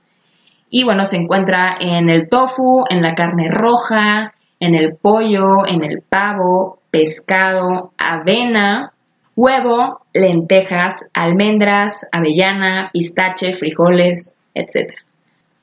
Y 0.70 0.85
bueno, 0.85 1.04
se 1.04 1.16
encuentra 1.16 1.76
en 1.81 2.11
el 2.11 2.28
tofu, 2.28 2.85
en 2.90 3.02
la 3.02 3.14
carne 3.14 3.48
roja, 3.48 4.35
en 4.61 4.74
el 4.74 4.96
pollo, 4.96 5.66
en 5.66 5.83
el 5.83 6.02
pavo, 6.02 6.81
pescado, 6.90 7.92
avena, 7.96 8.92
huevo, 9.38 10.01
lentejas, 10.13 11.10
almendras, 11.15 12.08
avellana, 12.10 12.90
pistache, 12.92 13.52
frijoles, 13.52 14.40
etc. 14.52 14.94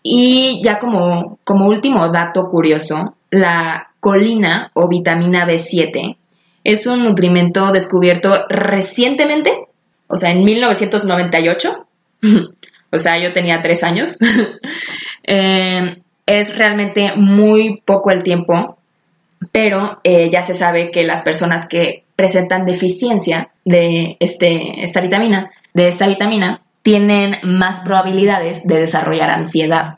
Y 0.01 0.61
ya 0.63 0.79
como, 0.79 1.39
como 1.43 1.65
último 1.65 2.07
dato 2.09 2.47
curioso, 2.47 3.17
la 3.31 3.91
colina 3.99 4.71
o 4.75 4.87
vitamina 4.87 5.45
B7 5.45 6.15
es 6.63 6.87
un 6.87 7.03
nutrimento 7.03 7.73
descubierto 7.73 8.45
recientemente, 8.47 9.51
o 10.07 10.15
sea, 10.15 10.31
en 10.31 10.45
1998. 10.45 11.87
o 12.91 12.97
sea, 12.97 13.17
yo 13.17 13.33
tenía 13.33 13.59
tres 13.59 13.83
años, 13.83 14.17
eh, 15.23 16.01
es 16.25 16.57
realmente 16.57 17.11
muy 17.17 17.81
poco 17.83 18.09
el 18.11 18.23
tiempo, 18.23 18.77
pero 19.51 19.99
eh, 20.05 20.29
ya 20.29 20.41
se 20.41 20.53
sabe 20.53 20.91
que 20.91 21.03
las 21.03 21.23
personas 21.23 21.67
que 21.67 22.04
presentan 22.15 22.65
deficiencia 22.65 23.49
de 23.65 24.17
este, 24.19 24.83
esta 24.83 25.01
vitamina, 25.01 25.51
de 25.73 25.87
esta 25.87 26.07
vitamina, 26.07 26.61
tienen 26.81 27.37
más 27.43 27.81
probabilidades 27.81 28.65
de 28.65 28.79
desarrollar 28.79 29.29
ansiedad. 29.29 29.97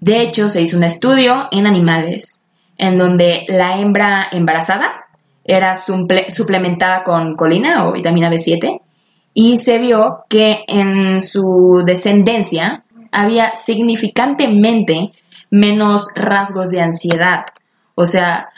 De 0.00 0.22
hecho, 0.22 0.48
se 0.48 0.62
hizo 0.62 0.76
un 0.76 0.84
estudio 0.84 1.48
en 1.52 1.66
animales 1.66 2.44
en 2.78 2.98
donde 2.98 3.44
la 3.48 3.78
hembra 3.78 4.26
embarazada 4.32 5.06
era 5.44 5.74
suplementada 5.74 7.04
con 7.04 7.36
colina 7.36 7.86
o 7.86 7.92
vitamina 7.92 8.30
B7 8.30 8.80
y 9.34 9.58
se 9.58 9.78
vio 9.78 10.24
que 10.28 10.64
en 10.66 11.20
su 11.20 11.82
descendencia 11.86 12.84
había 13.10 13.54
significantemente 13.54 15.12
menos 15.50 16.06
rasgos 16.14 16.70
de 16.70 16.80
ansiedad. 16.80 17.44
O 17.94 18.06
sea, 18.06 18.48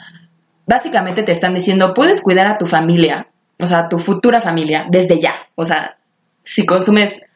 básicamente 0.65 1.23
te 1.23 1.31
están 1.31 1.53
diciendo, 1.53 1.93
puedes 1.93 2.21
cuidar 2.21 2.47
a 2.47 2.57
tu 2.57 2.65
familia, 2.65 3.27
o 3.59 3.67
sea, 3.67 3.87
tu 3.89 3.97
futura 3.97 4.41
familia, 4.41 4.85
desde 4.89 5.19
ya. 5.19 5.33
O 5.55 5.65
sea, 5.65 5.97
si 6.43 6.65
consumes 6.65 7.31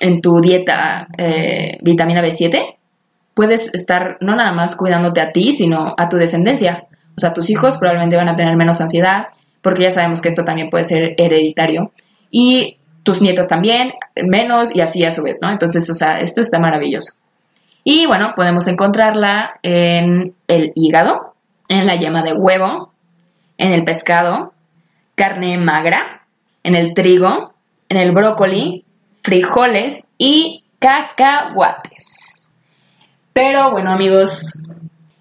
en 0.00 0.20
tu 0.20 0.40
dieta 0.40 1.08
eh, 1.16 1.78
vitamina 1.82 2.22
B7, 2.22 2.76
puedes 3.34 3.72
estar 3.74 4.18
no 4.20 4.34
nada 4.34 4.52
más 4.52 4.76
cuidándote 4.76 5.20
a 5.20 5.32
ti, 5.32 5.52
sino 5.52 5.94
a 5.96 6.08
tu 6.08 6.16
descendencia. 6.16 6.86
O 7.16 7.20
sea, 7.20 7.32
tus 7.34 7.50
hijos 7.50 7.78
probablemente 7.78 8.16
van 8.16 8.28
a 8.28 8.36
tener 8.36 8.56
menos 8.56 8.80
ansiedad, 8.80 9.28
porque 9.62 9.82
ya 9.84 9.90
sabemos 9.90 10.20
que 10.20 10.28
esto 10.28 10.44
también 10.44 10.70
puede 10.70 10.84
ser 10.84 11.14
hereditario. 11.16 11.92
Y 12.30 12.78
tus 13.02 13.22
nietos 13.22 13.48
también, 13.48 13.92
menos, 14.22 14.74
y 14.74 14.80
así 14.80 15.04
a 15.04 15.10
su 15.10 15.22
vez, 15.22 15.38
¿no? 15.42 15.50
Entonces, 15.50 15.88
o 15.90 15.94
sea, 15.94 16.20
esto 16.20 16.40
está 16.40 16.58
maravilloso. 16.58 17.14
Y 17.84 18.06
bueno, 18.06 18.32
podemos 18.36 18.66
encontrarla 18.66 19.54
en 19.62 20.34
el 20.46 20.72
hígado, 20.74 21.27
en 21.68 21.86
la 21.86 21.96
yema 21.96 22.22
de 22.22 22.32
huevo, 22.32 22.92
en 23.56 23.72
el 23.72 23.84
pescado, 23.84 24.52
carne 25.14 25.58
magra, 25.58 26.26
en 26.62 26.74
el 26.74 26.94
trigo, 26.94 27.54
en 27.88 27.96
el 27.96 28.12
brócoli, 28.12 28.84
frijoles 29.22 30.04
y 30.16 30.64
cacahuates. 30.78 32.54
Pero 33.32 33.70
bueno 33.70 33.92
amigos, 33.92 34.68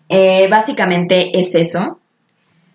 eh, 0.09 0.47
básicamente 0.49 1.37
es 1.37 1.55
eso. 1.55 1.99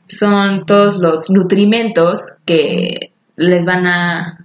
Son 0.07 0.67
todos 0.67 0.99
los 0.99 1.31
nutrimentos 1.31 2.21
que 2.45 3.13
les 3.37 3.65
van 3.65 3.87
a 3.87 4.39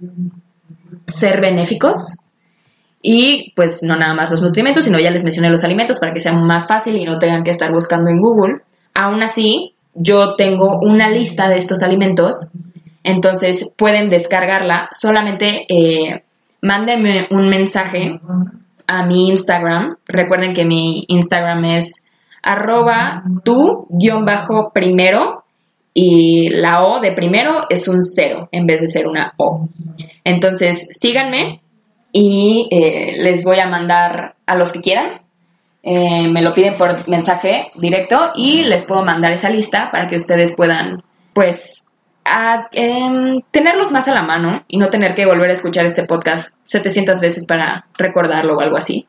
ser 1.06 1.40
benéficos. 1.40 1.98
Y 3.00 3.52
pues 3.54 3.82
no 3.82 3.96
nada 3.96 4.14
más 4.14 4.30
los 4.30 4.42
nutrimentos, 4.42 4.84
sino 4.84 4.98
ya 4.98 5.10
les 5.10 5.22
mencioné 5.22 5.50
los 5.50 5.64
alimentos 5.64 5.98
para 5.98 6.12
que 6.12 6.20
sea 6.20 6.32
más 6.32 6.66
fácil 6.66 6.96
y 6.96 7.04
no 7.04 7.18
tengan 7.18 7.44
que 7.44 7.50
estar 7.50 7.72
buscando 7.72 8.10
en 8.10 8.20
Google. 8.20 8.62
Aún 8.98 9.22
así, 9.22 9.74
yo 9.94 10.34
tengo 10.34 10.80
una 10.80 11.08
lista 11.08 11.48
de 11.48 11.56
estos 11.56 11.84
alimentos, 11.84 12.50
entonces 13.04 13.72
pueden 13.76 14.08
descargarla. 14.08 14.88
Solamente 14.90 15.66
eh, 15.68 16.24
mándenme 16.62 17.28
un 17.30 17.48
mensaje 17.48 18.18
a 18.88 19.06
mi 19.06 19.28
Instagram. 19.28 19.98
Recuerden 20.04 20.52
que 20.52 20.64
mi 20.64 21.04
Instagram 21.06 21.64
es 21.66 22.10
arroba 22.42 23.22
tu 23.44 23.86
guion 23.88 24.24
bajo 24.24 24.72
primero 24.72 25.44
y 25.94 26.48
la 26.48 26.84
O 26.84 26.98
de 26.98 27.12
primero 27.12 27.66
es 27.70 27.86
un 27.86 28.02
cero 28.02 28.48
en 28.50 28.66
vez 28.66 28.80
de 28.80 28.88
ser 28.88 29.06
una 29.06 29.32
O. 29.36 29.68
Entonces, 30.24 30.88
síganme 30.90 31.60
y 32.10 32.66
eh, 32.72 33.14
les 33.18 33.44
voy 33.44 33.60
a 33.60 33.68
mandar 33.68 34.34
a 34.44 34.56
los 34.56 34.72
que 34.72 34.80
quieran. 34.80 35.20
Eh, 35.90 36.28
me 36.28 36.42
lo 36.42 36.52
piden 36.52 36.74
por 36.74 37.08
mensaje 37.08 37.70
directo 37.76 38.32
y 38.34 38.62
les 38.64 38.84
puedo 38.84 39.02
mandar 39.02 39.32
esa 39.32 39.48
lista 39.48 39.90
para 39.90 40.06
que 40.06 40.16
ustedes 40.16 40.54
puedan, 40.54 41.02
pues, 41.32 41.86
em, 42.72 43.40
tenerlos 43.50 43.90
más 43.90 44.06
a 44.06 44.12
la 44.12 44.20
mano 44.20 44.64
y 44.68 44.76
no 44.76 44.90
tener 44.90 45.14
que 45.14 45.24
volver 45.24 45.48
a 45.48 45.54
escuchar 45.54 45.86
este 45.86 46.04
podcast 46.04 46.58
700 46.64 47.22
veces 47.22 47.46
para 47.46 47.86
recordarlo 47.96 48.56
o 48.56 48.60
algo 48.60 48.76
así. 48.76 49.06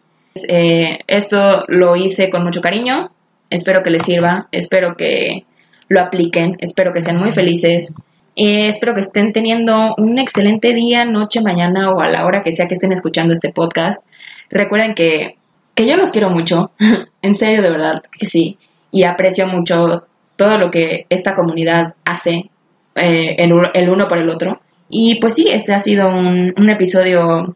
Eh, 0.48 1.00
esto 1.08 1.66
lo 1.68 1.98
hice 1.98 2.30
con 2.30 2.46
mucho 2.46 2.62
cariño. 2.62 3.12
Espero 3.50 3.84
que 3.84 3.90
les 3.90 4.04
sirva. 4.04 4.48
Espero 4.54 4.96
que 4.96 5.44
lo 5.90 6.00
apliquen. 6.00 6.56
Espero 6.62 6.94
que 6.94 7.02
sean 7.02 7.18
muy 7.18 7.34
felices. 7.34 7.96
Eh, 8.38 8.68
espero 8.68 8.94
que 8.94 9.02
estén 9.02 9.34
teniendo 9.34 9.96
un 9.98 10.18
excelente 10.18 10.74
día, 10.74 11.04
noche, 11.04 11.42
mañana 11.42 11.92
o 11.92 12.00
a 12.00 12.08
la 12.08 12.26
hora 12.26 12.42
que 12.42 12.54
sea 12.54 12.70
que 12.70 12.76
estén 12.76 12.94
escuchando 12.94 13.34
este 13.34 13.52
podcast. 13.52 14.08
Recuerden 14.50 14.96
que, 14.96 15.40
que 15.80 15.88
yo 15.88 15.96
los 15.96 16.12
quiero 16.12 16.30
mucho, 16.30 16.72
en 17.22 17.36
serio, 17.36 17.62
de 17.62 17.72
verdad 17.72 18.04
que 18.12 18.28
sí, 18.28 18.58
y 18.92 19.04
aprecio 19.04 19.48
mucho 19.48 20.08
todo 20.36 20.58
lo 20.58 20.70
que 20.70 21.06
esta 21.10 21.36
comunidad 21.36 21.94
hace 22.04 22.50
eh, 22.96 23.38
el, 23.38 23.90
uno 23.90 24.08
por 24.10 24.18
el 24.18 24.30
otro. 24.30 24.60
Y 24.90 25.22
pues 25.22 25.36
sí, 25.36 25.48
este 25.50 25.74
ha 25.74 25.80
sido 25.80 26.10
un, 26.10 26.70
episodio 26.70 27.56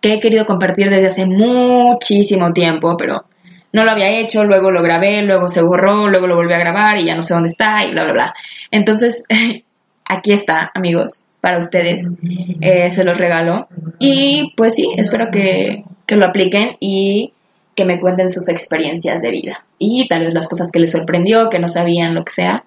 que 0.00 0.14
he 0.14 0.20
querido 0.20 0.46
compartir 0.46 0.90
desde 0.90 1.06
hace 1.06 1.26
muchísimo 1.26 2.52
tiempo, 2.52 2.96
pero 2.96 3.24
no 3.72 3.84
lo 3.84 3.92
había 3.92 4.18
hecho, 4.18 4.42
luego 4.42 4.72
lo 4.72 4.82
grabé, 4.82 5.22
luego 5.22 5.48
se 5.48 5.62
borró, 5.62 6.08
luego 6.08 6.26
lo 6.26 6.34
volví 6.34 6.54
a 6.54 6.58
grabar 6.58 6.98
y 6.98 7.04
ya 7.04 7.14
no 7.14 7.22
sé 7.22 7.34
dónde 7.34 7.50
está 7.50 7.84
y 7.84 7.92
bla, 7.92 8.02
bla, 8.02 8.12
bla. 8.14 8.34
Entonces, 8.72 9.26
aquí 10.04 10.32
está, 10.32 10.72
amigos, 10.74 11.28
para 11.40 11.58
ustedes. 11.58 12.16
Eh, 12.60 12.90
se 12.90 13.04
los 13.04 13.16
regalo. 13.16 13.68
Y 14.00 14.52
pues 14.56 14.74
sí, 14.74 14.90
espero 14.96 15.28
que, 15.30 15.84
que 16.04 16.16
lo 16.16 16.26
apliquen 16.26 16.76
y 16.80 17.30
que 17.74 17.84
me 17.84 17.98
cuenten 17.98 18.28
sus 18.28 18.48
experiencias 18.48 19.20
de 19.22 19.30
vida 19.30 19.64
y 19.78 20.06
tal 20.08 20.20
vez 20.20 20.34
las 20.34 20.48
cosas 20.48 20.70
que 20.72 20.80
les 20.80 20.92
sorprendió, 20.92 21.50
que 21.50 21.58
no 21.58 21.68
sabían, 21.68 22.14
lo 22.14 22.24
que 22.24 22.32
sea. 22.32 22.64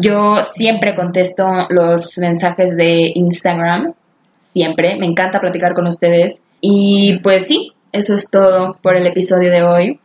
Yo 0.00 0.42
siempre 0.42 0.94
contesto 0.94 1.46
los 1.70 2.18
mensajes 2.18 2.76
de 2.76 3.12
Instagram, 3.14 3.94
siempre, 4.52 4.96
me 4.96 5.06
encanta 5.06 5.40
platicar 5.40 5.74
con 5.74 5.86
ustedes 5.86 6.42
y 6.60 7.18
pues 7.20 7.46
sí, 7.46 7.72
eso 7.92 8.14
es 8.14 8.30
todo 8.30 8.78
por 8.82 8.96
el 8.96 9.06
episodio 9.06 9.50
de 9.50 9.62
hoy. 9.62 10.00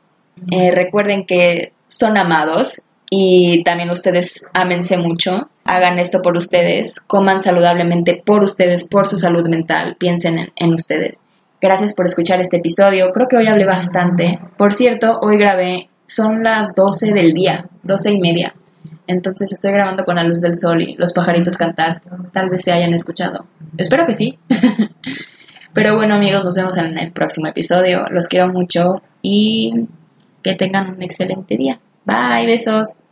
Eh, 0.51 0.71
recuerden 0.71 1.25
que 1.25 1.73
son 1.87 2.17
amados 2.17 2.87
y 3.09 3.63
también 3.63 3.89
ustedes 3.89 4.47
ámense 4.53 4.97
mucho, 4.97 5.49
hagan 5.65 5.99
esto 5.99 6.21
por 6.21 6.35
ustedes, 6.35 6.99
coman 6.99 7.41
saludablemente 7.41 8.21
por 8.25 8.43
ustedes, 8.43 8.87
por 8.89 9.07
su 9.07 9.17
salud 9.17 9.47
mental, 9.47 9.95
piensen 9.99 10.51
en, 10.55 10.73
ustedes. 10.73 11.25
Gracias 11.63 11.93
por 11.93 12.05
escuchar 12.05 12.41
este 12.41 12.57
episodio, 12.57 13.09
creo 13.13 13.29
que 13.29 13.37
hoy 13.37 13.47
hablé 13.47 13.65
bastante. 13.65 14.37
Por 14.57 14.73
cierto, 14.73 15.19
hoy 15.21 15.37
grabé, 15.37 15.87
son 16.05 16.43
las 16.43 16.75
12 16.75 17.13
del 17.13 17.31
día, 17.31 17.69
12 17.83 18.11
y 18.11 18.19
media. 18.19 18.53
Entonces 19.07 19.49
estoy 19.53 19.71
grabando 19.71 20.03
con 20.03 20.17
la 20.17 20.25
luz 20.25 20.41
del 20.41 20.55
sol 20.55 20.81
y 20.81 20.95
los 20.95 21.13
pajaritos 21.13 21.55
cantar. 21.55 22.01
Tal 22.33 22.49
vez 22.49 22.63
se 22.63 22.73
hayan 22.73 22.93
escuchado. 22.93 23.45
Espero 23.77 24.05
que 24.05 24.11
sí. 24.11 24.37
Pero 25.73 25.95
bueno 25.95 26.15
amigos, 26.15 26.43
nos 26.43 26.57
vemos 26.57 26.75
en 26.75 26.97
el 26.97 27.13
próximo 27.13 27.47
episodio. 27.47 28.07
Los 28.09 28.27
quiero 28.27 28.49
mucho 28.49 29.01
y 29.21 29.87
que 30.43 30.55
tengan 30.55 30.89
un 30.89 31.01
excelente 31.01 31.55
día. 31.55 31.79
Bye, 32.03 32.45
besos. 32.45 33.03